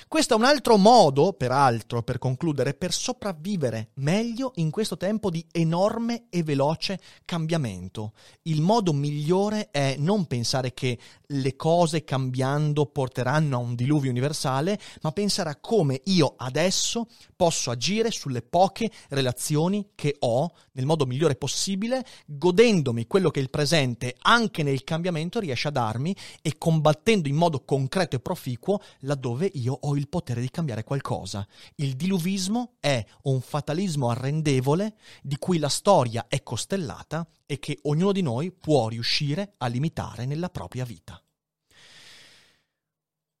Questo 0.07 0.33
è 0.33 0.37
un 0.37 0.43
altro 0.43 0.77
modo, 0.77 1.33
peraltro, 1.33 2.03
per 2.03 2.17
concludere, 2.17 2.73
per 2.73 2.91
sopravvivere 2.91 3.89
meglio 3.95 4.51
in 4.55 4.71
questo 4.71 4.97
tempo 4.97 5.29
di 5.29 5.45
enorme 5.51 6.25
e 6.29 6.43
veloce 6.43 6.99
cambiamento. 7.23 8.13
Il 8.43 8.61
modo 8.61 8.93
migliore 8.93 9.69
è 9.71 9.95
non 9.97 10.25
pensare 10.25 10.73
che 10.73 10.97
le 11.27 11.55
cose 11.55 12.03
cambiando 12.03 12.85
porteranno 12.85 13.55
a 13.55 13.59
un 13.59 13.75
diluvio 13.75 14.11
universale, 14.11 14.79
ma 15.01 15.11
pensare 15.11 15.49
a 15.49 15.57
come 15.59 16.01
io 16.05 16.33
adesso 16.37 17.07
posso 17.35 17.71
agire 17.71 18.11
sulle 18.11 18.41
poche 18.41 18.91
relazioni 19.09 19.91
che 19.95 20.15
ho 20.19 20.51
nel 20.75 20.85
modo 20.85 21.05
migliore 21.05 21.35
possibile, 21.35 22.05
godendo 22.25 22.53
godendomi 22.65 23.07
quello 23.07 23.29
che 23.29 23.39
il 23.39 23.49
presente, 23.49 24.15
anche 24.21 24.63
nel 24.63 24.83
cambiamento, 24.83 25.39
riesce 25.39 25.67
a 25.67 25.71
darmi 25.71 26.15
e 26.41 26.57
combattendo 26.57 27.27
in 27.27 27.35
modo 27.35 27.63
concreto 27.63 28.15
e 28.15 28.19
proficuo 28.19 28.81
laddove 28.99 29.49
io 29.53 29.77
ho 29.79 29.95
il 29.95 30.07
potere 30.07 30.41
di 30.41 30.49
cambiare 30.49 30.83
qualcosa. 30.83 31.45
Il 31.75 31.95
diluvismo 31.95 32.73
è 32.79 33.03
un 33.23 33.41
fatalismo 33.41 34.09
arrendevole 34.09 34.95
di 35.21 35.37
cui 35.37 35.57
la 35.57 35.69
storia 35.69 36.25
è 36.27 36.41
costellata 36.43 37.27
e 37.45 37.59
che 37.59 37.79
ognuno 37.83 38.11
di 38.11 38.21
noi 38.21 38.51
può 38.51 38.87
riuscire 38.87 39.53
a 39.57 39.67
limitare 39.67 40.25
nella 40.25 40.49
propria 40.49 40.85
vita. 40.85 41.19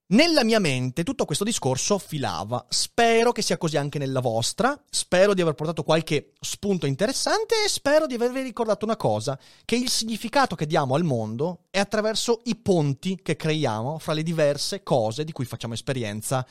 Nella 0.07 0.43
mia 0.43 0.59
mente 0.59 1.03
tutto 1.03 1.25
questo 1.25 1.43
discorso 1.43 1.97
filava. 1.97 2.63
Spero 2.69 3.31
che 3.31 3.41
sia 3.41 3.57
così 3.57 3.75
anche 3.77 3.97
nella 3.97 4.19
vostra. 4.19 4.79
Spero 4.87 5.33
di 5.33 5.41
aver 5.41 5.55
portato 5.55 5.81
qualche 5.81 6.33
spunto 6.39 6.85
interessante 6.85 7.55
e 7.65 7.67
spero 7.67 8.05
di 8.05 8.13
avervi 8.13 8.41
ricordato 8.41 8.85
una 8.85 8.97
cosa, 8.97 9.35
che 9.65 9.75
il 9.75 9.89
significato 9.89 10.55
che 10.55 10.67
diamo 10.67 10.93
al 10.93 11.03
mondo 11.03 11.63
è 11.71 11.79
attraverso 11.79 12.41
i 12.43 12.55
ponti 12.55 13.19
che 13.19 13.35
creiamo 13.35 13.97
fra 13.97 14.13
le 14.13 14.21
diverse 14.21 14.83
cose 14.83 15.23
di 15.23 15.31
cui 15.31 15.45
facciamo 15.45 15.73
esperienza. 15.73 16.45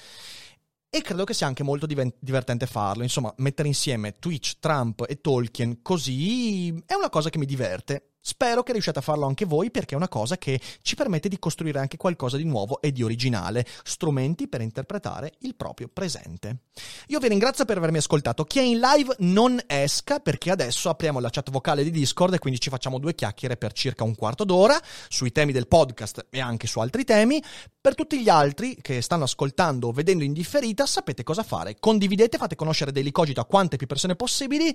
E 0.91 1.01
credo 1.03 1.23
che 1.23 1.35
sia 1.35 1.47
anche 1.47 1.63
molto 1.63 1.87
divertente 1.87 2.67
farlo. 2.67 3.05
Insomma, 3.05 3.33
mettere 3.37 3.69
insieme 3.69 4.15
Twitch, 4.19 4.59
Trump 4.59 5.05
e 5.09 5.21
Tolkien 5.21 5.81
così 5.81 6.71
è 6.87 6.95
una 6.95 7.09
cosa 7.09 7.31
che 7.31 7.39
mi 7.39 7.47
diverte. 7.47 8.14
Spero 8.27 8.63
che 8.63 8.73
riusciate 8.73 9.01
a 9.01 9.03
farlo 9.03 9.27
anche 9.27 9.45
voi 9.45 9.71
perché 9.71 9.93
è 9.93 9.99
una 9.99 10.09
cosa 10.09 10.39
che 10.39 10.59
ci 10.81 10.95
permette 10.95 11.29
di 11.29 11.39
costruire 11.39 11.79
anche 11.79 11.99
qualcosa 11.99 12.39
di 12.39 12.45
nuovo 12.45 12.81
e 12.81 12.91
di 12.91 13.03
originale, 13.03 13.67
strumenti 13.83 14.49
per 14.49 14.63
interpretare 14.63 15.35
il 15.41 15.55
proprio 15.55 15.91
presente. 15.93 16.61
Io 17.09 17.19
vi 17.19 17.29
ringrazio 17.29 17.67
per 17.67 17.77
avermi 17.77 17.99
ascoltato. 17.99 18.45
Chi 18.45 18.61
è 18.61 18.63
in 18.63 18.79
live 18.79 19.15
non 19.19 19.61
esca 19.67 20.21
perché 20.21 20.51
adesso 20.51 20.89
apriamo 20.89 21.21
la 21.21 21.29
chat 21.29 21.51
vocale 21.51 21.85
di 21.85 21.91
Discord 21.91 22.33
e 22.33 22.39
quindi 22.39 22.61
ci 22.61 22.71
facciamo 22.71 22.99
due 22.99 23.15
chiacchiere 23.15 23.59
per 23.59 23.75
circa 23.75 24.05
un 24.05 24.15
quarto 24.15 24.45
d'ora 24.45 24.81
sui 25.09 25.31
temi 25.31 25.53
del 25.53 25.69
podcast 25.69 26.29
e 26.31 26.41
anche 26.41 26.67
su 26.67 26.81
altri 26.81 27.05
temi. 27.05 27.43
Per 27.79 27.95
tutti 27.95 28.23
gli 28.23 28.31
altri 28.31 28.79
che 28.81 29.03
stanno 29.03 29.25
ascoltando 29.25 29.89
o 29.89 29.93
vedendo 29.93 30.25
in 30.25 30.33
differita, 30.33 30.87
sapete 30.87 31.25
cosa 31.25 31.43
fare. 31.43 31.77
Condividete, 31.79 32.39
fate 32.39 32.57
conoscere 32.57 32.91
Daily 32.91 33.11
Cogito 33.11 33.43
a 33.43 33.45
quante 33.45 33.77
più 33.77 33.87
persone 33.87 34.17
possibili 34.17 34.75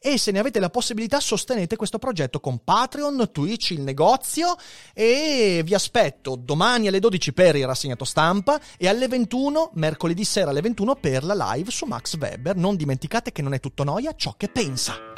e 0.00 0.18
se 0.18 0.32
ne 0.32 0.40
avete 0.40 0.58
la 0.58 0.68
possibilità 0.68 1.20
sostenete 1.20 1.76
questo 1.76 1.98
progetto 1.98 2.40
con 2.40 2.58
Patreon 2.64 2.86
Patreon, 2.88 3.28
Twitch, 3.30 3.70
il 3.70 3.82
negozio 3.82 4.56
e 4.94 5.60
vi 5.62 5.74
aspetto 5.74 6.36
domani 6.36 6.88
alle 6.88 7.00
12 7.00 7.32
per 7.34 7.54
il 7.54 7.66
rassegnato 7.66 8.04
stampa 8.04 8.58
e 8.78 8.88
alle 8.88 9.08
21, 9.08 9.72
mercoledì 9.74 10.24
sera 10.24 10.50
alle 10.50 10.62
21 10.62 10.96
per 10.96 11.22
la 11.22 11.52
live 11.52 11.70
su 11.70 11.84
Max 11.84 12.16
Weber. 12.16 12.56
Non 12.56 12.76
dimenticate 12.76 13.30
che 13.30 13.42
non 13.42 13.52
è 13.52 13.60
tutto 13.60 13.84
noia 13.84 14.14
ciò 14.16 14.34
che 14.36 14.48
pensa. 14.48 15.17